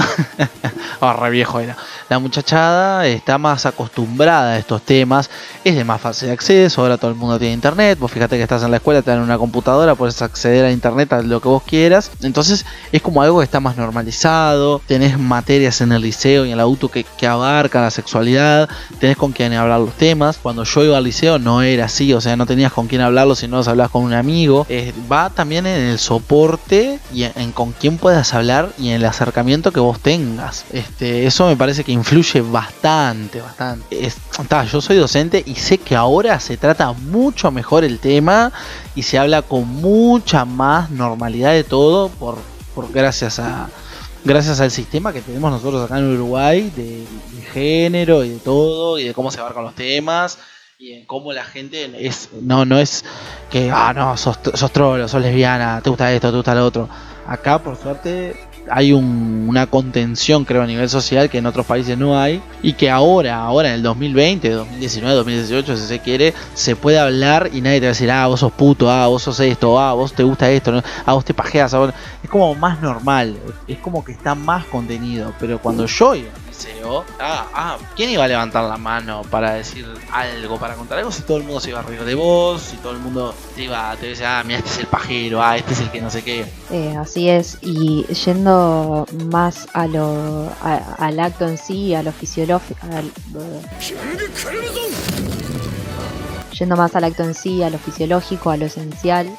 Ah, 1.03 1.13
re 1.13 1.31
viejo 1.31 1.59
era. 1.59 1.75
La 2.09 2.19
muchachada 2.19 3.07
está 3.07 3.39
más 3.39 3.65
acostumbrada 3.65 4.51
a 4.51 4.57
estos 4.59 4.83
temas, 4.83 5.31
es 5.63 5.75
de 5.75 5.83
más 5.83 5.99
fácil 5.99 6.29
acceso, 6.29 6.81
ahora 6.81 6.97
todo 6.97 7.09
el 7.09 7.17
mundo 7.17 7.39
tiene 7.39 7.55
internet, 7.55 7.97
vos 7.97 8.11
fíjate 8.11 8.37
que 8.37 8.43
estás 8.43 8.61
en 8.61 8.69
la 8.69 8.77
escuela, 8.77 9.01
te 9.01 9.09
dan 9.09 9.21
una 9.21 9.39
computadora, 9.39 9.95
puedes 9.95 10.21
acceder 10.21 10.63
a 10.63 10.71
internet 10.71 11.11
a 11.13 11.23
lo 11.23 11.41
que 11.41 11.47
vos 11.47 11.63
quieras, 11.63 12.11
entonces 12.21 12.65
es 12.91 13.01
como 13.01 13.23
algo 13.23 13.39
que 13.39 13.45
está 13.45 13.59
más 13.59 13.77
normalizado, 13.77 14.79
tenés 14.85 15.17
materias 15.17 15.81
en 15.81 15.91
el 15.91 16.03
liceo 16.03 16.45
y 16.45 16.49
en 16.49 16.53
el 16.53 16.59
auto 16.59 16.89
que, 16.89 17.03
que 17.03 17.25
abarcan 17.25 17.81
la 17.81 17.89
sexualidad, 17.91 18.69
tenés 18.99 19.17
con 19.17 19.31
quién 19.31 19.53
hablar 19.53 19.79
los 19.79 19.93
temas, 19.93 20.37
cuando 20.37 20.65
yo 20.65 20.83
iba 20.83 20.97
al 20.97 21.03
liceo 21.03 21.39
no 21.39 21.63
era 21.63 21.85
así, 21.85 22.13
o 22.13 22.21
sea, 22.21 22.35
no 22.35 22.45
tenías 22.45 22.73
con 22.73 22.85
quién 22.85 23.01
hablarlo 23.01 23.33
si 23.33 23.47
no 23.47 23.57
los 23.57 23.67
hablabas 23.67 23.91
con 23.91 24.03
un 24.03 24.13
amigo, 24.13 24.67
va 25.11 25.31
también 25.31 25.65
en 25.65 25.81
el 25.81 25.97
soporte 25.97 26.99
y 27.11 27.23
en 27.23 27.53
con 27.53 27.71
quién 27.71 27.97
puedas 27.97 28.35
hablar 28.35 28.69
y 28.77 28.89
en 28.89 28.95
el 28.95 29.05
acercamiento 29.05 29.71
que 29.71 29.79
vos 29.79 29.99
tengas. 29.99 30.65
Este, 30.91 31.25
eso 31.25 31.47
me 31.47 31.55
parece 31.55 31.83
que 31.83 31.91
influye 31.91 32.41
bastante, 32.41 33.41
bastante. 33.41 34.05
Es- 34.05 34.17
ta, 34.47 34.65
yo 34.65 34.81
soy 34.81 34.97
docente 34.97 35.41
y 35.45 35.55
sé 35.55 35.77
que 35.77 35.95
ahora 35.95 36.39
se 36.39 36.57
trata 36.57 36.91
mucho 36.91 37.49
mejor 37.49 37.83
el 37.83 37.97
tema 37.99 38.51
y 38.93 39.03
se 39.03 39.17
habla 39.17 39.41
con 39.41 39.67
mucha 39.67 40.45
más 40.45 40.91
normalidad 40.91 41.53
de 41.53 41.63
todo 41.63 42.09
por, 42.09 42.37
por 42.75 42.91
gracias 42.91 43.39
a 43.39 43.69
gracias 44.23 44.59
al 44.59 44.69
sistema 44.69 45.11
que 45.13 45.21
tenemos 45.21 45.49
nosotros 45.51 45.83
acá 45.83 45.97
en 45.97 46.13
Uruguay 46.13 46.71
de, 46.75 47.03
género 47.51 48.23
y 48.23 48.29
de 48.29 48.39
todo 48.39 48.99
y 48.99 49.05
de 49.05 49.13
cómo 49.13 49.31
se 49.31 49.39
abarcan 49.39 49.63
los 49.63 49.73
temas 49.73 50.37
y 50.77 50.93
en 50.93 51.05
cómo 51.05 51.33
la 51.33 51.43
gente 51.43 51.91
es 52.07 52.29
no 52.41 52.63
no 52.65 52.77
es 52.79 53.03
que 53.49 53.71
ah 53.71 53.93
no 53.93 54.15
sos, 54.17 54.37
sos 54.53 54.71
trolo, 54.71 55.07
sos 55.07 55.21
lesbiana, 55.21 55.81
te 55.81 55.89
gusta 55.89 56.11
esto, 56.13 56.29
te 56.29 56.37
gusta 56.37 56.53
lo 56.53 56.65
otro. 56.65 56.87
Acá 57.27 57.59
por 57.59 57.77
suerte 57.77 58.35
hay 58.69 58.93
un- 58.93 59.45
una 59.49 59.65
contención 59.67 60.45
creo 60.45 60.61
a 60.61 60.67
nivel 60.67 60.87
social 60.89 61.29
que 61.29 61.39
en 61.39 61.45
otros 61.45 61.65
países 61.65 61.97
no 61.97 62.19
hay 62.19 62.41
y 62.61 62.73
que 62.73 62.89
ahora, 62.89 63.37
ahora 63.43 63.69
en 63.69 63.75
el 63.75 63.83
2020, 63.83 64.49
2019, 64.49 65.15
2018 65.15 65.75
si 65.77 65.87
se 65.87 65.99
quiere, 65.99 66.33
se 66.53 66.75
puede 66.75 66.99
hablar 66.99 67.49
y 67.51 67.61
nadie 67.61 67.79
te 67.79 67.85
va 67.87 67.89
a 67.89 67.93
decir, 67.93 68.11
ah, 68.11 68.27
vos 68.27 68.39
sos 68.39 68.51
puto, 68.51 68.89
ah, 68.89 69.07
vos 69.07 69.23
sos 69.23 69.39
esto, 69.39 69.79
ah, 69.79 69.93
vos 69.93 70.13
te 70.13 70.23
gusta 70.23 70.49
esto, 70.51 70.81
ah, 71.05 71.13
vos 71.13 71.25
te 71.25 71.33
pajeas, 71.33 71.73
ah, 71.73 71.79
vos-". 71.79 71.93
es 72.23 72.29
como 72.29 72.53
más 72.55 72.81
normal, 72.81 73.37
es 73.67 73.77
como 73.79 74.03
que 74.05 74.11
está 74.11 74.35
más 74.35 74.65
contenido, 74.65 75.33
pero 75.39 75.59
cuando 75.59 75.85
yo 75.85 76.13
ah, 77.19 77.47
ah, 77.53 77.77
¿quién 77.95 78.09
iba 78.09 78.23
a 78.23 78.27
levantar 78.27 78.63
la 78.63 78.77
mano 78.77 79.21
para 79.29 79.53
decir 79.53 79.85
algo, 80.11 80.57
para 80.57 80.75
contar 80.75 80.99
algo 80.99 81.11
si 81.11 81.21
todo 81.23 81.37
el 81.37 81.43
mundo 81.43 81.59
se 81.59 81.69
iba 81.69 81.79
a 81.79 81.83
reír 81.83 82.03
de 82.03 82.15
vos, 82.15 82.61
si 82.61 82.77
todo 82.77 82.93
el 82.93 82.99
mundo 82.99 83.33
te 83.55 83.63
iba, 83.63 83.95
te 83.97 84.07
decía, 84.07 84.39
ah, 84.39 84.43
mira, 84.43 84.59
este 84.59 84.69
es 84.69 84.79
el 84.79 84.87
pajero, 84.87 85.41
ah, 85.41 85.57
este 85.57 85.73
es 85.73 85.79
el 85.81 85.91
que 85.91 86.01
no 86.01 86.09
sé 86.09 86.23
qué. 86.23 86.45
Eh, 86.71 86.95
así 86.97 87.29
es, 87.29 87.57
y 87.61 88.03
yendo 88.13 89.05
más 89.31 89.67
a 89.73 89.87
lo, 89.87 90.49
al 90.61 91.19
acto 91.19 91.47
en 91.47 91.57
sí, 91.57 91.93
a 91.93 92.03
lo 92.03 92.11
fisiológico, 92.11 92.87
yendo 96.51 96.75
más 96.75 96.95
al 96.95 97.03
acto 97.03 97.23
en 97.23 97.33
sí, 97.33 97.63
a 97.63 97.69
lo 97.69 97.79
fisiológico, 97.79 98.51
a 98.51 98.57
lo 98.57 98.65
esencial, 98.65 99.29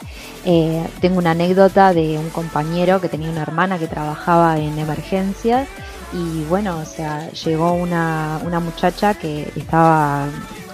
eh, 0.45 0.87
tengo 1.01 1.19
una 1.19 1.33
anécdota 1.33 1.93
de 1.93 2.19
un 2.19 2.31
compañero 2.31 3.01
que 3.01 3.09
tenía 3.09 3.31
una 3.31 3.43
hermana 3.43 3.79
que 3.79 3.87
trabajaba 3.87 4.59
en 4.59 4.79
emergencias 4.79 5.69
y 6.13 6.45
bueno, 6.45 6.79
o 6.79 6.85
sea, 6.85 7.31
llegó 7.31 7.73
una, 7.73 8.41
una 8.45 8.61
muchacha 8.61 9.15
que 9.15 9.51
estaba, 9.57 10.27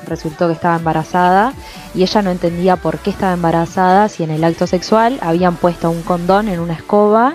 resultó 0.06 0.48
que 0.48 0.54
estaba 0.54 0.76
embarazada 0.76 1.52
y 1.94 2.02
ella 2.02 2.22
no 2.22 2.30
entendía 2.30 2.76
por 2.76 2.98
qué 2.98 3.10
estaba 3.10 3.34
embarazada 3.34 4.08
si 4.08 4.24
en 4.24 4.30
el 4.30 4.42
acto 4.42 4.66
sexual 4.66 5.18
habían 5.20 5.56
puesto 5.56 5.90
un 5.90 6.02
condón 6.02 6.48
en 6.48 6.60
una 6.60 6.74
escoba 6.74 7.34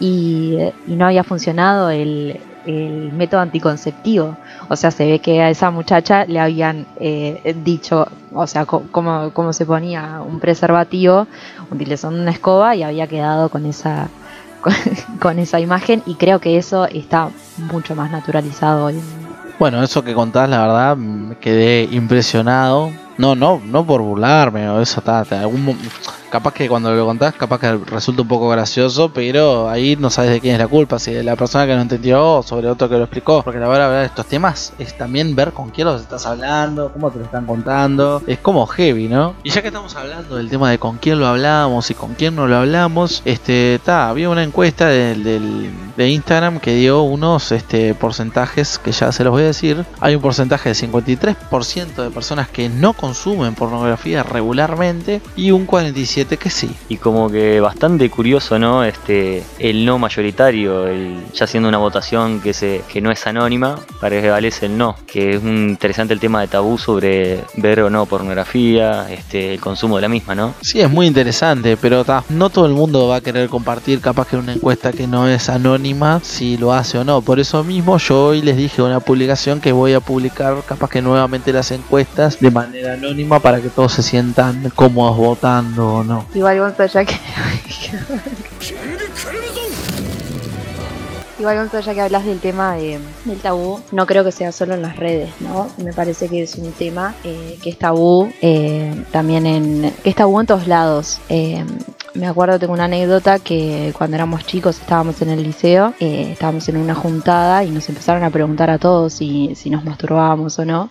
y, 0.00 0.58
no 0.86 1.06
había 1.06 1.24
funcionado 1.24 1.90
el, 1.90 2.40
el 2.66 3.12
método 3.12 3.40
anticonceptivo. 3.40 4.36
O 4.68 4.76
sea, 4.76 4.90
se 4.90 5.06
ve 5.06 5.18
que 5.18 5.42
a 5.42 5.50
esa 5.50 5.70
muchacha 5.70 6.24
le 6.24 6.40
habían 6.40 6.86
eh, 6.98 7.54
dicho, 7.62 8.06
o 8.32 8.46
sea, 8.46 8.64
cómo, 8.64 9.30
cómo 9.32 9.52
se 9.52 9.66
ponía 9.66 10.22
un 10.26 10.40
preservativo 10.40 11.26
utilizando 11.70 12.20
una 12.20 12.30
escoba 12.30 12.74
y 12.74 12.82
había 12.82 13.06
quedado 13.06 13.50
con 13.50 13.66
esa, 13.66 14.08
con, 15.20 15.38
esa 15.38 15.60
imagen 15.60 16.02
y 16.06 16.14
creo 16.14 16.40
que 16.40 16.56
eso 16.56 16.86
está 16.86 17.30
mucho 17.70 17.94
más 17.94 18.10
naturalizado 18.10 18.86
hoy. 18.86 19.00
Bueno, 19.58 19.82
eso 19.82 20.02
que 20.02 20.14
contás, 20.14 20.48
la 20.48 20.60
verdad, 20.62 20.96
me 20.96 21.36
quedé 21.36 21.84
impresionado. 21.90 22.90
No, 23.18 23.34
no, 23.34 23.60
no 23.64 23.84
por 23.86 24.02
burlarme 24.02 24.68
o 24.68 24.80
eso 24.80 25.00
está. 25.00 25.24
capaz 26.30 26.52
que 26.52 26.68
cuando 26.68 26.92
lo 26.92 27.06
contás, 27.06 27.32
capaz 27.34 27.60
que 27.60 27.72
resulta 27.86 28.22
un 28.22 28.28
poco 28.28 28.48
gracioso, 28.48 29.12
pero 29.14 29.68
ahí 29.70 29.94
no 29.96 30.10
sabes 30.10 30.32
de 30.32 30.40
quién 30.40 30.54
es 30.54 30.58
la 30.58 30.66
culpa, 30.66 30.98
si 30.98 31.12
de 31.12 31.22
la 31.22 31.36
persona 31.36 31.64
que 31.64 31.76
no 31.76 31.82
entendió 31.82 32.38
o 32.38 32.42
sobre 32.42 32.68
otro 32.68 32.88
que 32.88 32.96
lo 32.96 33.04
explicó. 33.04 33.42
Porque 33.44 33.60
la 33.60 33.68
verdad, 33.68 34.00
de 34.00 34.06
estos 34.06 34.26
temas 34.26 34.72
es 34.80 34.98
también 34.98 35.36
ver 35.36 35.52
con 35.52 35.70
quién 35.70 35.86
los 35.86 36.00
estás 36.00 36.26
hablando, 36.26 36.90
cómo 36.92 37.10
te 37.12 37.18
lo 37.20 37.24
están 37.26 37.46
contando. 37.46 38.20
Es 38.26 38.38
como 38.40 38.66
heavy, 38.66 39.06
¿no? 39.08 39.34
Y 39.44 39.50
ya 39.50 39.62
que 39.62 39.68
estamos 39.68 39.94
hablando 39.94 40.34
del 40.34 40.50
tema 40.50 40.68
de 40.70 40.78
con 40.80 40.98
quién 40.98 41.20
lo 41.20 41.28
hablamos 41.28 41.90
y 41.92 41.94
con 41.94 42.14
quién 42.14 42.34
no 42.34 42.48
lo 42.48 42.56
hablamos, 42.56 43.22
este, 43.24 43.76
está, 43.76 44.08
había 44.08 44.28
una 44.28 44.42
encuesta 44.42 44.88
del- 44.88 45.22
de 45.96 46.08
Instagram 46.10 46.58
que 46.58 46.74
dio 46.74 47.02
unos 47.02 47.52
este, 47.52 47.94
porcentajes 47.94 48.78
que 48.80 48.90
ya 48.90 49.12
se 49.12 49.22
los 49.22 49.30
voy 49.30 49.42
a 49.42 49.46
decir. 49.46 49.84
Hay 50.00 50.16
un 50.16 50.20
porcentaje 50.22 50.70
de 50.70 50.74
53% 50.74 52.02
de 52.02 52.10
personas 52.10 52.48
que 52.48 52.68
no 52.68 52.92
consumen 53.04 53.54
pornografía 53.54 54.22
regularmente 54.22 55.20
y 55.36 55.50
un 55.50 55.66
47% 55.66 56.38
que 56.38 56.50
sí. 56.50 56.70
Y 56.88 56.96
como 56.96 57.30
que 57.30 57.60
bastante 57.60 58.08
curioso, 58.08 58.58
¿no? 58.58 58.82
Este, 58.82 59.42
el 59.58 59.84
no 59.84 59.98
mayoritario, 59.98 60.86
el, 60.86 61.22
ya 61.34 61.46
siendo 61.46 61.68
una 61.68 61.78
votación 61.78 62.40
que 62.40 62.54
se 62.54 62.82
que 62.88 63.00
no 63.00 63.10
es 63.10 63.26
anónima, 63.26 63.78
parece 64.00 64.22
prevalece 64.22 64.66
el 64.66 64.78
no. 64.78 64.96
Que 65.06 65.34
es 65.34 65.42
un 65.42 65.68
interesante 65.68 66.14
el 66.14 66.20
tema 66.20 66.40
de 66.40 66.48
tabú 66.48 66.78
sobre 66.78 67.40
ver 67.56 67.80
o 67.80 67.90
no 67.90 68.06
pornografía, 68.06 69.06
este, 69.10 69.54
el 69.54 69.60
consumo 69.60 69.96
de 69.96 70.02
la 70.02 70.08
misma, 70.08 70.34
¿no? 70.34 70.54
Sí, 70.62 70.80
es 70.80 70.90
muy 70.90 71.06
interesante, 71.06 71.76
pero 71.76 72.04
ta, 72.04 72.24
no 72.30 72.48
todo 72.48 72.66
el 72.66 72.72
mundo 72.72 73.06
va 73.08 73.16
a 73.16 73.20
querer 73.20 73.48
compartir 73.48 74.00
capaz 74.00 74.28
que 74.28 74.36
una 74.36 74.54
encuesta 74.54 74.92
que 74.92 75.06
no 75.06 75.28
es 75.28 75.48
anónima 75.48 76.20
si 76.22 76.56
lo 76.56 76.72
hace 76.72 76.98
o 76.98 77.04
no. 77.04 77.20
Por 77.20 77.38
eso 77.38 77.62
mismo 77.64 77.98
yo 77.98 78.26
hoy 78.26 78.40
les 78.40 78.56
dije 78.56 78.80
una 78.82 79.00
publicación 79.00 79.60
que 79.60 79.72
voy 79.72 79.92
a 79.92 80.00
publicar 80.00 80.56
capaz 80.66 80.88
que 80.88 81.02
nuevamente 81.02 81.52
las 81.52 81.70
encuestas 81.70 82.40
de 82.40 82.50
manera 82.50 82.93
anónima 82.94 83.38
para 83.40 83.60
que 83.60 83.68
todos 83.68 83.92
se 83.92 84.02
sientan 84.02 84.70
cómodos 84.74 85.16
votando 85.16 85.94
o 85.96 86.04
no. 86.04 86.26
Igual 86.34 86.58
Gonzo, 86.58 86.86
ya 86.86 87.04
que... 87.04 87.14
Igual 91.38 91.56
Gonzo, 91.58 91.80
ya 91.80 91.94
que 91.94 92.00
hablas 92.00 92.24
del 92.24 92.38
tema 92.38 92.74
de- 92.76 93.00
del 93.24 93.38
tabú, 93.40 93.80
no 93.90 94.06
creo 94.06 94.22
que 94.24 94.30
sea 94.32 94.52
solo 94.52 94.74
en 94.74 94.82
las 94.82 94.96
redes, 94.96 95.30
¿no? 95.40 95.68
Me 95.78 95.92
parece 95.92 96.28
que 96.28 96.42
es 96.44 96.54
un 96.54 96.70
tema 96.72 97.14
eh, 97.24 97.58
que 97.60 97.70
es 97.70 97.78
tabú 97.78 98.32
eh, 98.40 98.94
también 99.10 99.44
en... 99.46 99.92
que 100.02 100.10
es 100.10 100.16
tabú 100.16 100.38
en 100.40 100.46
todos 100.46 100.68
lados. 100.68 101.18
Eh, 101.28 101.64
me 102.14 102.28
acuerdo, 102.28 102.60
tengo 102.60 102.72
una 102.72 102.84
anécdota 102.84 103.40
que 103.40 103.92
cuando 103.98 104.14
éramos 104.14 104.46
chicos 104.46 104.78
estábamos 104.78 105.20
en 105.22 105.30
el 105.30 105.42
liceo, 105.42 105.92
eh, 105.98 106.28
estábamos 106.32 106.68
en 106.68 106.76
una 106.76 106.94
juntada 106.94 107.64
y 107.64 107.70
nos 107.70 107.88
empezaron 107.88 108.22
a 108.22 108.30
preguntar 108.30 108.70
a 108.70 108.78
todos 108.78 109.14
si, 109.14 109.54
si 109.56 109.68
nos 109.70 109.84
masturbábamos 109.84 110.56
o 110.60 110.64
no. 110.64 110.88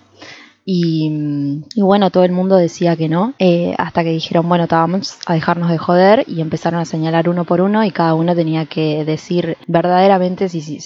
Y, 0.66 1.62
bueno, 1.76 2.10
todo 2.10 2.24
el 2.24 2.32
mundo 2.32 2.56
decía 2.56 2.96
que 2.96 3.10
no, 3.10 3.34
eh, 3.40 3.74
hasta 3.78 4.04
que 4.04 4.12
dijeron, 4.12 4.48
bueno, 4.48 4.68
ta, 4.68 4.78
vamos 4.78 5.18
a 5.26 5.34
dejarnos 5.34 5.70
de 5.70 5.78
joder 5.78 6.24
y 6.28 6.40
empezaron 6.42 6.80
a 6.80 6.86
señalar 6.86 7.28
uno 7.28 7.44
por 7.44 7.60
uno 7.62 7.84
y 7.84 7.92
cada 7.92 8.14
uno 8.16 8.34
tenía 8.36 8.66
que 8.66 9.04
decir 9.06 9.58
verdaderamente 9.68 10.48
si, 10.50 10.62
si, 10.62 10.80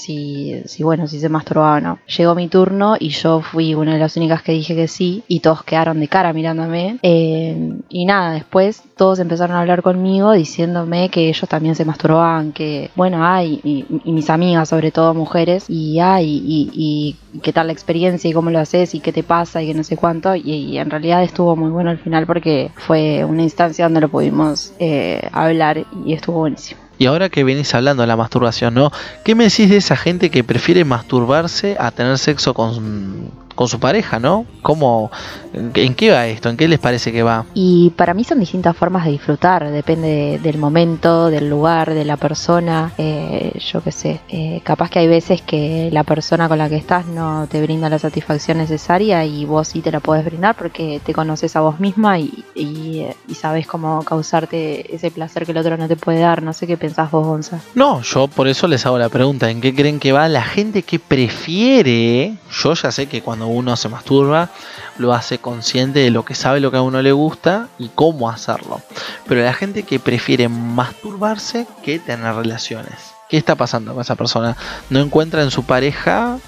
si, 0.65 0.83
bueno, 0.83 1.07
si 1.07 1.19
se 1.19 1.29
masturbaba 1.29 1.77
o 1.77 1.81
no. 1.81 1.99
Llegó 2.17 2.33
mi 2.35 2.47
turno 2.47 2.95
y 2.99 3.09
yo 3.09 3.41
fui 3.41 3.75
una 3.75 3.93
de 3.93 3.99
las 3.99 4.17
únicas 4.17 4.41
que 4.41 4.51
dije 4.53 4.75
que 4.75 4.87
sí 4.87 5.23
y 5.27 5.41
todos 5.41 5.63
quedaron 5.63 5.99
de 5.99 6.07
cara 6.07 6.33
mirándome. 6.33 6.97
Eh, 7.03 7.73
y 7.89 8.05
nada, 8.05 8.31
después 8.33 8.81
todos 8.97 9.19
empezaron 9.19 9.55
a 9.57 9.61
hablar 9.61 9.83
conmigo 9.83 10.31
diciéndome 10.31 11.09
que 11.09 11.29
ellos 11.29 11.47
también 11.47 11.75
se 11.75 11.85
masturbaban, 11.85 12.51
que 12.51 12.89
bueno, 12.95 13.19
ay, 13.23 13.59
y, 13.63 13.85
mis 14.11 14.29
amigas, 14.31 14.69
sobre 14.69 14.91
todo 14.91 15.13
mujeres, 15.13 15.65
y 15.69 15.99
ay, 15.99 16.41
y- 16.43 16.71
y 16.73 17.39
qué 17.41 17.53
tal 17.53 17.67
la 17.67 17.73
experiencia 17.73 18.29
y 18.29 18.33
cómo 18.33 18.49
lo 18.49 18.59
haces 18.59 18.95
y 18.95 18.99
qué 18.99 19.13
te 19.13 19.21
pasa 19.23 19.61
y 19.61 19.66
que 19.67 19.73
no 19.73 19.83
sé 19.83 19.97
cuánto. 19.97 20.35
Y, 20.35 20.77
en 20.77 20.89
realidad 20.89 21.23
estuvo 21.23 21.55
muy 21.55 21.69
bueno 21.69 21.89
al 21.89 21.99
final 21.99 22.25
porque 22.25 22.71
fue 22.75 23.23
una 23.25 23.43
instancia 23.43 23.85
donde 23.85 24.01
lo 24.01 24.09
pudimos 24.09 24.73
eh, 24.79 25.29
hablar 25.31 25.85
y 26.05 26.13
estuvo 26.13 26.39
buenísimo. 26.39 26.81
Y 26.99 27.05
ahora 27.05 27.29
que 27.29 27.43
venís 27.43 27.75
hablando 27.75 28.01
de 28.01 28.07
la 28.07 28.15
masturbación, 28.15 28.73
¿no? 28.73 28.91
¿Qué 29.23 29.35
me 29.35 29.43
decís 29.43 29.69
de 29.69 29.77
esa 29.77 29.95
gente 29.95 30.31
que 30.31 30.43
prefiere 30.43 30.83
masturbarse 30.83 31.77
a 31.79 31.91
tener 31.91 32.17
sexo 32.17 32.55
con, 32.55 33.31
con 33.57 33.67
su 33.67 33.79
pareja, 33.79 34.19
¿no? 34.19 34.45
¿Cómo, 34.61 35.11
en, 35.53 35.71
qué- 35.95 36.11
va 36.11 36.27
esto? 36.27 36.47
¿En 36.49 36.55
qué 36.57 36.67
les 36.67 36.77
parece 36.79 37.11
que 37.11 37.23
va? 37.23 37.43
Y 37.55 37.89
para 37.97 38.13
mí 38.13 38.23
son 38.23 38.39
distintas 38.39 38.77
formas 38.77 39.03
de 39.05 39.11
disfrutar, 39.11 39.69
depende 39.71 40.07
de- 40.07 40.39
del 40.39 40.57
momento, 40.59 41.29
del 41.31 41.49
lugar, 41.49 41.93
de 41.93 42.05
la 42.05 42.17
persona, 42.17 42.93
eh, 42.99 43.51
yo 43.59 43.81
qué 43.81 43.91
sé. 43.91 44.21
Eh, 44.29 44.61
capaz 44.63 44.91
que 44.91 44.99
hay 44.99 45.07
veces 45.07 45.41
que 45.41 45.89
la 45.91 46.03
persona 46.03 46.47
con 46.47 46.59
la 46.59 46.69
que 46.69 46.75
estás 46.77 47.07
no 47.07 47.47
te 47.49 47.59
brinda 47.61 47.89
la 47.89 47.97
satisfacción 47.97 48.59
necesaria 48.59 49.25
y 49.25 49.43
vos 49.45 49.69
sí 49.69 49.81
te 49.81 49.91
la 49.91 49.99
podés 50.01 50.23
brindar 50.23 50.55
porque 50.55 51.01
te 51.03 51.13
conoces 51.13 51.55
a 51.55 51.61
vos 51.61 51.79
misma 51.79 52.19
y, 52.19 52.45
y, 52.53 53.05
y 53.27 53.33
sabes 53.33 53.65
cómo 53.65 54.03
causarte 54.03 54.95
ese 54.95 55.09
placer 55.09 55.45
que 55.47 55.51
el 55.51 55.57
otro 55.57 55.75
no 55.77 55.87
te 55.87 55.95
puede 55.95 56.19
dar. 56.19 56.43
No 56.43 56.53
sé 56.53 56.67
qué 56.67 56.77
pensás 56.77 57.09
vos, 57.09 57.25
Gonza. 57.25 57.59
No, 57.73 58.01
yo 58.03 58.27
por 58.27 58.47
eso 58.47 58.67
les 58.67 58.85
hago 58.85 58.99
la 58.99 59.09
pregunta, 59.09 59.49
¿en 59.49 59.61
qué 59.61 59.73
creen 59.73 59.99
que 59.99 60.11
va 60.11 60.27
la 60.27 60.43
gente 60.43 60.83
que 60.83 60.99
prefiere? 60.99 62.35
Yo 62.51 62.73
ya 62.75 62.91
sé 62.91 63.07
que 63.07 63.21
cuando 63.21 63.46
uno 63.49 63.75
se 63.75 63.89
masturba 63.89 64.49
lo 64.97 65.13
hace 65.13 65.37
consciente 65.39 65.99
de 65.99 66.11
lo 66.11 66.25
que 66.25 66.35
sabe, 66.35 66.59
lo 66.59 66.71
que 66.71 66.77
a 66.77 66.81
uno 66.81 67.01
le 67.01 67.11
gusta 67.11 67.67
y 67.77 67.89
cómo 67.89 68.29
hacerlo. 68.29 68.81
Pero 69.27 69.43
la 69.43 69.53
gente 69.53 69.83
que 69.83 69.99
prefiere 69.99 70.49
masturbarse 70.49 71.67
que 71.83 71.99
tener 71.99 72.33
relaciones. 72.35 73.13
¿Qué 73.29 73.37
está 73.37 73.55
pasando 73.55 73.93
con 73.93 74.01
esa 74.01 74.15
persona? 74.15 74.55
No 74.89 74.99
encuentra 74.99 75.43
en 75.43 75.51
su 75.51 75.63
pareja 75.63 76.39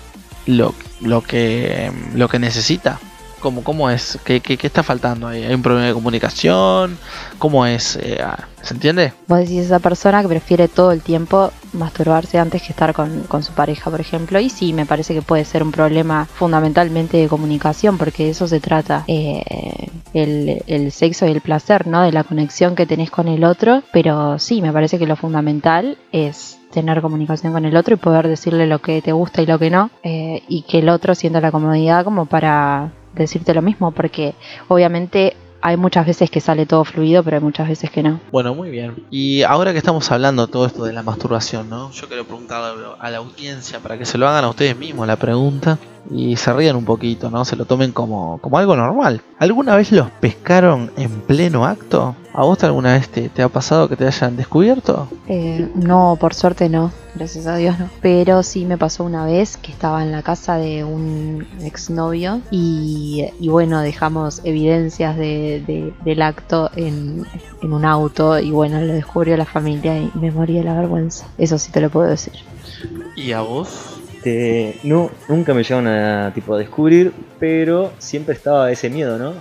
lo, 0.46 0.74
lo 1.02 1.22
que 1.22 1.92
lo 2.16 2.30
que 2.30 2.40
necesita. 2.40 3.00
¿Cómo, 3.40 3.64
cómo 3.64 3.90
es? 3.90 4.20
¿Qué, 4.24 4.40
qué, 4.42 4.58
qué 4.58 4.68
está 4.68 4.84
faltando 4.84 5.28
ahí? 5.28 5.44
¿Hay 5.44 5.54
un 5.54 5.62
problema 5.62 5.88
de 5.88 5.94
comunicación? 5.94 6.98
¿Cómo 7.38 7.66
es? 7.66 7.98
Eh, 8.02 8.22
¿Se 8.62 8.74
entiende? 8.74 9.14
Vos 9.28 9.40
decís 9.40 9.66
esa 9.66 9.80
persona 9.80 10.22
que 10.22 10.28
prefiere 10.28 10.68
todo 10.68 10.92
el 10.92 11.02
tiempo 11.02 11.52
masturbarse 11.74 12.38
antes 12.38 12.62
que 12.62 12.72
estar 12.74 12.94
con, 12.94 13.22
con 13.24 13.44
su 13.44 13.54
pareja, 13.54 13.90
por 13.90 14.02
ejemplo. 14.02 14.40
Y 14.40 14.50
sí, 14.50 14.74
me 14.74 14.86
parece 14.86 15.14
que 15.14 15.22
puede 15.22 15.46
ser 15.46 15.64
un 15.64 15.72
problema 15.72 16.26
fundamentalmente 16.26 17.18
de 17.18 17.28
comunicación, 17.28 17.98
porque 17.98 18.26
de 18.26 18.30
eso 18.32 18.48
se 18.48 18.60
trata 18.60 19.06
eh, 19.08 19.88
el, 20.14 20.64
el 20.68 20.92
sexo 20.92 21.26
y 21.28 21.32
el 21.32 21.42
placer, 21.42 21.88
¿no? 21.88 22.02
De 22.02 22.12
la 22.12 22.24
conexión 22.24 22.76
que 22.76 22.86
tenés 22.86 23.12
con 23.12 23.28
el 23.28 23.44
otro. 23.46 23.84
Pero 23.94 24.40
sí, 24.40 24.62
me 24.62 24.74
parece 24.74 25.00
que 25.00 25.08
lo 25.08 25.16
fundamental 25.16 25.98
es 26.12 26.58
tener 26.72 27.02
comunicación 27.02 27.52
con 27.54 27.66
el 27.66 27.76
otro 27.76 27.96
y 27.96 27.98
poder 27.98 28.28
decirle 28.28 28.68
lo 28.68 28.80
que 28.80 29.02
te 29.02 29.12
gusta 29.12 29.42
y 29.42 29.46
lo 29.48 29.58
que 29.58 29.70
no. 29.72 29.90
eh, 30.04 30.44
y 30.48 30.64
que 30.64 30.80
el 30.80 30.90
otro 30.90 31.16
sienta 31.16 31.42
la 31.42 31.52
comodidad 31.52 32.04
como 32.04 32.26
para 32.28 32.92
decirte 33.14 33.54
lo 33.54 33.62
mismo, 33.62 33.92
porque 33.92 34.36
obviamente 34.68 35.36
hay 35.62 35.78
muchas 35.78 36.06
veces 36.06 36.30
que 36.30 36.40
sale 36.40 36.66
todo 36.66 36.86
fluido, 36.86 37.24
pero 37.24 37.38
hay 37.38 37.44
muchas 37.44 37.68
veces 37.68 37.90
que 37.90 38.02
no. 38.02 38.20
Bueno, 38.32 38.56
muy 38.56 38.70
bien. 38.70 39.04
Y 39.10 39.44
ahora 39.44 39.72
que 39.72 39.78
estamos 39.78 40.10
hablando 40.12 40.48
todo 40.48 40.66
esto 40.66 40.86
de 40.86 40.94
la 40.94 41.04
masturbación, 41.04 41.70
¿no? 41.70 41.92
Yo 41.92 42.08
quiero 42.08 42.24
preguntar 42.26 42.76
a 43.00 43.10
la 43.10 43.18
audiencia 43.18 43.80
para 43.80 43.98
que 43.98 44.06
se 44.06 44.18
lo 44.18 44.28
hagan 44.28 44.46
a 44.46 44.50
ustedes 44.50 44.78
mismos 44.78 45.08
la 45.08 45.18
pregunta 45.18 45.78
y 46.12 46.36
se 46.38 46.52
rían 46.54 46.76
un 46.76 46.86
poquito, 46.86 47.30
¿no? 47.30 47.46
Se 47.46 47.56
lo 47.56 47.66
tomen 47.66 47.92
como, 47.92 48.40
como 48.40 48.58
algo 48.58 48.76
normal. 48.76 49.22
¿Alguna 49.38 49.76
vez 49.76 49.92
los 49.92 50.10
pescaron 50.10 50.92
en 50.98 51.10
pleno 51.22 51.66
acto? 51.66 52.16
¿A 52.34 52.44
vos 52.44 52.64
alguna 52.64 52.94
vez 52.94 53.10
te, 53.10 53.28
te 53.30 53.42
ha 53.42 53.50
pasado 53.50 53.90
que 53.90 53.96
te 53.96 54.06
hayan 54.08 54.38
descubierto? 54.38 55.08
Eh, 55.28 55.68
no, 55.76 56.18
por 56.20 56.34
suerte 56.34 56.70
no, 56.70 56.92
gracias 57.16 57.48
a 57.48 57.56
Dios 57.56 57.78
no. 57.80 57.90
Pero 58.02 58.44
sí 58.44 58.66
me 58.66 58.78
pasó 58.78 59.04
una 59.04 59.26
vez 59.26 59.58
que 59.58 59.72
estaba 59.72 60.04
en 60.04 60.12
la 60.12 60.22
casa 60.22 60.56
de 60.58 60.84
un 60.84 61.46
exnovio 61.62 62.42
y, 62.52 63.26
y 63.40 63.50
bueno, 63.50 63.80
dejamos 63.82 64.42
evidencias 64.44 65.18
de, 65.18 65.64
de- 65.66 65.94
del 66.06 66.22
acto 66.22 66.70
en, 66.76 67.26
en 67.62 67.74
un 67.74 67.84
auto 67.86 68.40
y 68.40 68.52
bueno, 68.52 68.80
lo 68.80 68.94
descubrió 68.94 69.36
la 69.38 69.46
familia 69.46 69.98
y 69.98 70.12
me 70.16 70.32
morí 70.32 70.54
de 70.54 70.64
la 70.64 70.76
vergüenza. 70.76 71.26
Eso 71.38 71.58
sí 71.58 71.72
te 71.72 71.82
lo 71.82 71.90
puedo 71.90 72.08
decir. 72.08 72.34
¿Y 73.16 73.32
a 73.34 73.42
vos? 73.42 73.99
Este, 74.24 74.80
no, 74.84 75.10
nunca 75.30 75.54
me 75.54 75.64
llegaron 75.64 75.88
a 75.88 76.32
tipo 76.34 76.54
a 76.54 76.58
descubrir, 76.58 77.14
pero 77.40 77.92
siempre 78.00 78.36
estaba 78.36 78.70
ese 78.72 78.90
miedo, 78.90 79.18
¿no? 79.18 79.34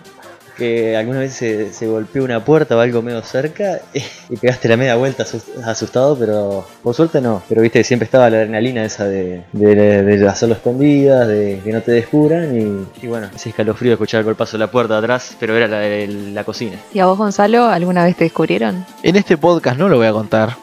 Que 0.57 0.97
alguna 0.97 1.21
vez 1.21 1.35
se, 1.35 1.73
se 1.73 1.87
golpeó 1.87 2.25
una 2.25 2.45
puerta 2.45 2.77
o 2.77 2.81
algo 2.81 3.01
medio 3.01 3.23
cerca 3.23 3.81
y 4.29 4.37
pegaste 4.37 4.69
la 4.69 4.77
media 4.77 4.97
vuelta 4.97 5.23
asus- 5.25 5.45
asustado, 5.65 6.17
pero 6.19 6.67
por 6.83 6.95
suerte 6.95 7.21
no. 7.21 7.43
Pero 7.49 7.63
viste, 7.63 7.83
siempre 7.85 8.05
estaba 8.07 8.29
la 8.31 8.39
adrenalina 8.39 8.85
esa 8.85 9.05
de, 9.05 9.43
de, 9.53 9.75
de 10.03 10.29
hacerlo 10.29 10.57
escondidas, 10.57 11.29
de 11.29 11.61
que 11.63 11.73
no 11.73 11.81
te 11.81 11.93
descubran 11.93 12.57
y, 12.61 13.05
y 13.05 13.07
bueno, 13.09 13.29
ese 13.35 13.51
escalofrío 13.51 13.91
de 13.91 13.95
escuchar 13.95 14.19
el 14.21 14.25
golpazo 14.27 14.57
de 14.59 14.65
la 14.65 14.71
puerta 14.71 14.95
de 14.95 14.99
atrás, 15.01 15.37
pero 15.39 15.57
era 15.57 15.69
la 15.69 15.79
de 15.79 16.07
la 16.09 16.43
cocina. 16.43 16.77
¿Y 16.93 16.99
a 16.99 17.07
vos, 17.07 17.19
Gonzalo, 17.19 17.65
alguna 17.67 18.05
vez 18.05 18.17
te 18.17 18.25
descubrieron? 18.25 18.85
En 19.05 19.15
este 19.17 19.37
podcast 19.39 19.79
no 19.79 19.89
lo 19.89 19.97
voy 19.99 20.07
a 20.09 20.13
contar. 20.13 20.57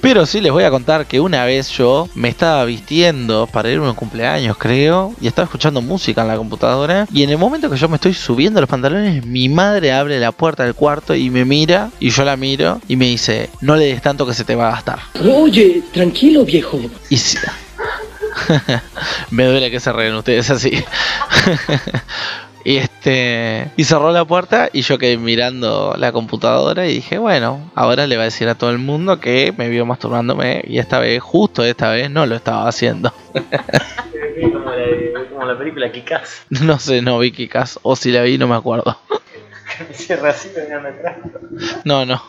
Pero 0.00 0.26
sí 0.26 0.40
les 0.40 0.52
voy 0.52 0.64
a 0.64 0.70
contar 0.70 1.06
que 1.06 1.20
una 1.20 1.44
vez 1.44 1.70
yo 1.70 2.08
me 2.14 2.28
estaba 2.28 2.64
vistiendo 2.64 3.46
para 3.46 3.70
irme 3.70 3.86
a 3.86 3.90
un 3.90 3.94
cumpleaños, 3.94 4.56
creo, 4.58 5.14
y 5.20 5.28
estaba 5.28 5.44
escuchando 5.44 5.80
música 5.80 6.22
en 6.22 6.28
la 6.28 6.36
computadora. 6.36 7.06
Y 7.12 7.22
en 7.22 7.30
el 7.30 7.38
momento 7.38 7.70
que 7.70 7.76
yo 7.76 7.88
me 7.88 7.96
estoy 7.96 8.14
subiendo 8.14 8.60
los 8.60 8.68
pantalones, 8.68 9.24
mi 9.24 9.48
madre 9.48 9.92
abre 9.92 10.18
la 10.18 10.32
puerta 10.32 10.64
del 10.64 10.74
cuarto 10.74 11.14
y 11.14 11.30
me 11.30 11.44
mira, 11.44 11.90
y 12.00 12.10
yo 12.10 12.24
la 12.24 12.36
miro, 12.36 12.80
y 12.88 12.96
me 12.96 13.06
dice: 13.06 13.50
No 13.60 13.76
le 13.76 13.86
des 13.86 14.02
tanto 14.02 14.26
que 14.26 14.34
se 14.34 14.44
te 14.44 14.54
va 14.54 14.68
a 14.68 14.72
gastar. 14.72 14.98
Oye, 15.24 15.82
tranquilo 15.92 16.44
viejo. 16.44 16.80
Y 17.08 17.16
sí. 17.16 17.38
Me 19.30 19.44
duele 19.44 19.70
que 19.70 19.80
se 19.80 19.92
ríen 19.92 20.14
ustedes 20.14 20.50
así. 20.50 20.72
y 22.64 22.76
este. 22.76 23.70
Y 23.76 23.84
cerró 23.84 24.12
la 24.12 24.24
puerta 24.24 24.68
y 24.72 24.82
yo 24.82 24.98
quedé 24.98 25.16
mirando 25.16 25.94
la 25.98 26.12
computadora 26.12 26.86
y 26.86 26.94
dije, 26.94 27.18
bueno, 27.18 27.70
ahora 27.74 28.06
le 28.06 28.16
va 28.16 28.22
a 28.22 28.26
decir 28.26 28.48
a 28.48 28.54
todo 28.54 28.70
el 28.70 28.78
mundo 28.78 29.20
que 29.20 29.52
me 29.56 29.68
vio 29.68 29.86
masturbándome. 29.86 30.62
Y 30.66 30.78
esta 30.78 30.98
vez, 30.98 31.22
justo 31.22 31.64
esta 31.64 31.90
vez, 31.90 32.10
no 32.10 32.26
lo 32.26 32.36
estaba 32.36 32.68
haciendo. 32.68 33.12
Como 33.32 34.70
la, 34.70 35.28
como 35.30 35.44
la 35.44 35.58
película 35.58 35.90
Kikaz. 35.90 36.46
No 36.50 36.78
sé, 36.78 37.02
no 37.02 37.18
vi 37.18 37.32
Kikas. 37.32 37.80
O 37.82 37.96
si 37.96 38.12
la 38.12 38.22
vi, 38.22 38.38
no 38.38 38.46
me 38.46 38.56
acuerdo. 38.56 38.98
Cierra 39.92 40.30
así, 40.30 40.48
atrás. 40.48 41.16
No, 41.84 42.04
no. 42.04 42.22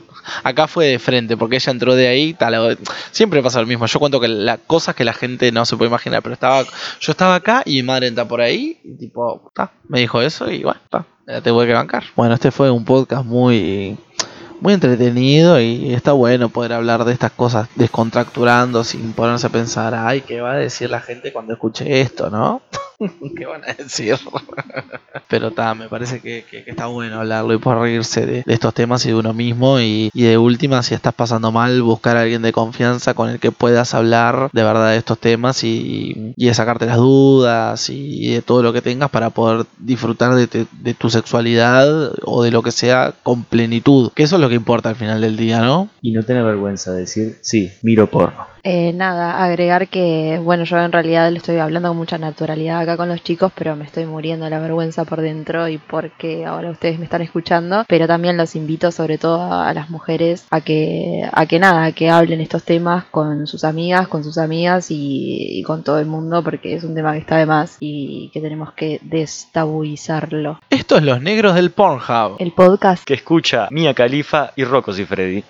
Acá 0.43 0.67
fue 0.67 0.87
de 0.87 0.99
frente, 0.99 1.37
porque 1.37 1.57
ella 1.57 1.71
entró 1.71 1.95
de 1.95 2.07
ahí. 2.07 2.33
Tal, 2.33 2.77
siempre 3.11 3.41
pasa 3.41 3.61
lo 3.61 3.67
mismo. 3.67 3.85
Yo 3.85 3.99
cuento 3.99 4.19
que 4.19 4.27
las 4.27 4.59
cosas 4.65 4.95
que 4.95 5.03
la 5.03 5.13
gente 5.13 5.51
no 5.51 5.65
se 5.65 5.77
puede 5.77 5.89
imaginar, 5.89 6.21
pero 6.21 6.33
estaba, 6.33 6.63
yo 6.63 7.11
estaba 7.11 7.35
acá 7.35 7.63
y 7.65 7.75
mi 7.75 7.83
madre 7.83 8.07
entra 8.07 8.27
por 8.27 8.41
ahí 8.41 8.79
y 8.83 8.95
tipo, 8.97 9.51
ta, 9.53 9.71
me 9.87 9.99
dijo 9.99 10.21
eso 10.21 10.49
y 10.49 10.63
bueno, 10.63 10.79
ta, 10.89 11.05
me 11.25 11.33
la 11.33 11.41
tuve 11.41 11.65
que 11.67 11.73
bancar. 11.73 12.03
Bueno, 12.15 12.33
este 12.33 12.51
fue 12.51 12.71
un 12.71 12.85
podcast 12.85 13.25
muy, 13.25 13.97
muy 14.59 14.73
entretenido 14.73 15.59
y 15.59 15.93
está 15.93 16.13
bueno 16.13 16.49
poder 16.49 16.73
hablar 16.73 17.05
de 17.05 17.13
estas 17.13 17.31
cosas 17.31 17.67
descontracturando 17.75 18.83
sin 18.83 19.13
ponerse 19.13 19.47
a 19.47 19.51
pensar, 19.51 19.93
ay, 19.93 20.21
¿qué 20.21 20.41
va 20.41 20.53
a 20.53 20.57
decir 20.57 20.89
la 20.89 21.01
gente 21.01 21.33
cuando 21.33 21.53
escuche 21.53 22.01
esto, 22.01 22.29
no? 22.29 22.61
¿Qué 23.37 23.45
van 23.45 23.63
a 23.63 23.73
decir? 23.73 24.15
Pero 25.27 25.51
ta, 25.51 25.73
me 25.73 25.87
parece 25.89 26.19
que, 26.19 26.45
que- 26.49 26.63
que 26.63 26.71
está 26.71 26.85
bueno 26.87 27.19
hablarlo 27.19 27.53
y 27.53 27.57
poder 27.57 27.79
reírse 27.79 28.25
de, 28.25 28.43
de 28.45 28.53
estos 28.53 28.73
temas 28.73 29.05
y 29.05 29.09
de 29.09 29.15
uno 29.15 29.33
mismo. 29.33 29.79
Y, 29.79 30.09
y 30.13 30.23
de 30.23 30.37
última, 30.37 30.83
si 30.83 30.93
estás 30.93 31.13
pasando 31.13 31.51
mal, 31.51 31.81
buscar 31.81 32.17
a 32.17 32.21
alguien 32.21 32.41
de 32.41 32.51
confianza 32.51 33.13
con 33.13 33.29
el 33.29 33.39
que 33.39 33.51
puedas 33.51 33.93
hablar 33.93 34.49
de 34.53 34.63
verdad 34.63 34.91
de 34.91 34.97
estos 34.97 35.17
temas 35.19 35.63
y, 35.63 36.33
y 36.35 36.45
de 36.45 36.53
sacarte 36.53 36.85
las 36.85 36.97
dudas 36.97 37.89
y, 37.89 38.33
de 38.33 38.41
todo 38.41 38.61
lo 38.63 38.73
que 38.73 38.81
tengas 38.81 39.09
para 39.09 39.29
poder 39.31 39.65
disfrutar 39.79 40.35
de, 40.35 40.47
te- 40.47 40.67
de 40.71 40.93
tu 40.93 41.09
sexualidad 41.09 42.11
o 42.23 42.43
de 42.43 42.51
lo 42.51 42.61
que 42.61 42.71
sea 42.71 43.13
con 43.23 43.43
plenitud. 43.43 44.11
Que 44.13 44.23
eso 44.23 44.35
es 44.35 44.41
lo 44.41 44.49
que 44.49 44.55
importa 44.55 44.89
al 44.89 44.95
final 44.95 45.21
del 45.21 45.37
día, 45.37 45.61
¿no? 45.61 45.89
Y 46.01 46.11
no 46.11 46.23
tener 46.23 46.43
vergüenza 46.43 46.91
de 46.91 47.01
decir, 47.01 47.37
sí, 47.41 47.71
miro 47.81 48.07
porno. 48.07 48.52
Eh, 48.65 48.93
nada, 48.93 49.43
agregar 49.43 49.89
que, 49.89 50.39
bueno, 50.41 50.63
yo 50.63 50.79
en 50.79 50.93
realidad 50.93 51.29
le 51.29 51.39
estoy 51.39 51.57
hablando 51.57 51.89
con 51.89 51.97
mucha 51.97 52.17
naturalidad 52.17 52.79
acá 52.79 52.95
con 52.95 53.09
los 53.09 53.21
chicos, 53.21 53.51
pero 53.53 53.75
me 53.75 53.83
estoy 53.83 54.05
muriendo 54.05 54.45
de 54.45 54.51
la 54.51 54.59
vergüenza 54.59 55.03
por 55.03 55.19
dentro 55.19 55.67
y 55.67 55.77
porque 55.77 56.45
ahora 56.45 56.71
ustedes 56.71 56.97
me 56.97 57.03
están 57.03 57.21
escuchando. 57.21 57.83
Pero 57.89 58.07
también 58.07 58.37
los 58.37 58.55
invito, 58.55 58.89
sobre 58.91 59.17
todo 59.17 59.41
a, 59.41 59.67
a 59.67 59.73
las 59.73 59.89
mujeres, 59.89 60.45
a 60.49 60.61
que, 60.61 61.27
a 61.29 61.45
que 61.45 61.59
nada, 61.59 61.91
que 61.91 62.09
hablen 62.09 62.39
estos 62.39 62.63
temas 62.63 63.03
con 63.11 63.47
sus 63.47 63.65
amigas, 63.65 64.07
con 64.07 64.23
sus 64.23 64.37
amigas 64.37 64.91
y, 64.91 65.59
y 65.59 65.63
con 65.63 65.83
todo 65.83 65.99
el 65.99 66.05
mundo, 66.05 66.41
porque 66.41 66.73
es 66.73 66.85
un 66.85 66.95
tema 66.95 67.11
que 67.11 67.19
está 67.19 67.35
de 67.35 67.45
más 67.45 67.75
y 67.81 68.29
que 68.33 68.39
tenemos 68.39 68.71
que 68.71 69.01
destabuizarlo. 69.01 70.61
Esto 70.69 70.95
es 70.95 71.03
Los 71.03 71.21
Negros 71.21 71.55
del 71.55 71.71
Pornhub. 71.71 72.37
El 72.39 72.53
podcast 72.53 73.03
Que 73.03 73.15
escucha 73.15 73.67
Mia 73.71 73.93
Khalifa 73.93 74.53
y 74.55 74.63
Rocco 74.63 74.93
y 74.97 75.03
Freddy. 75.03 75.43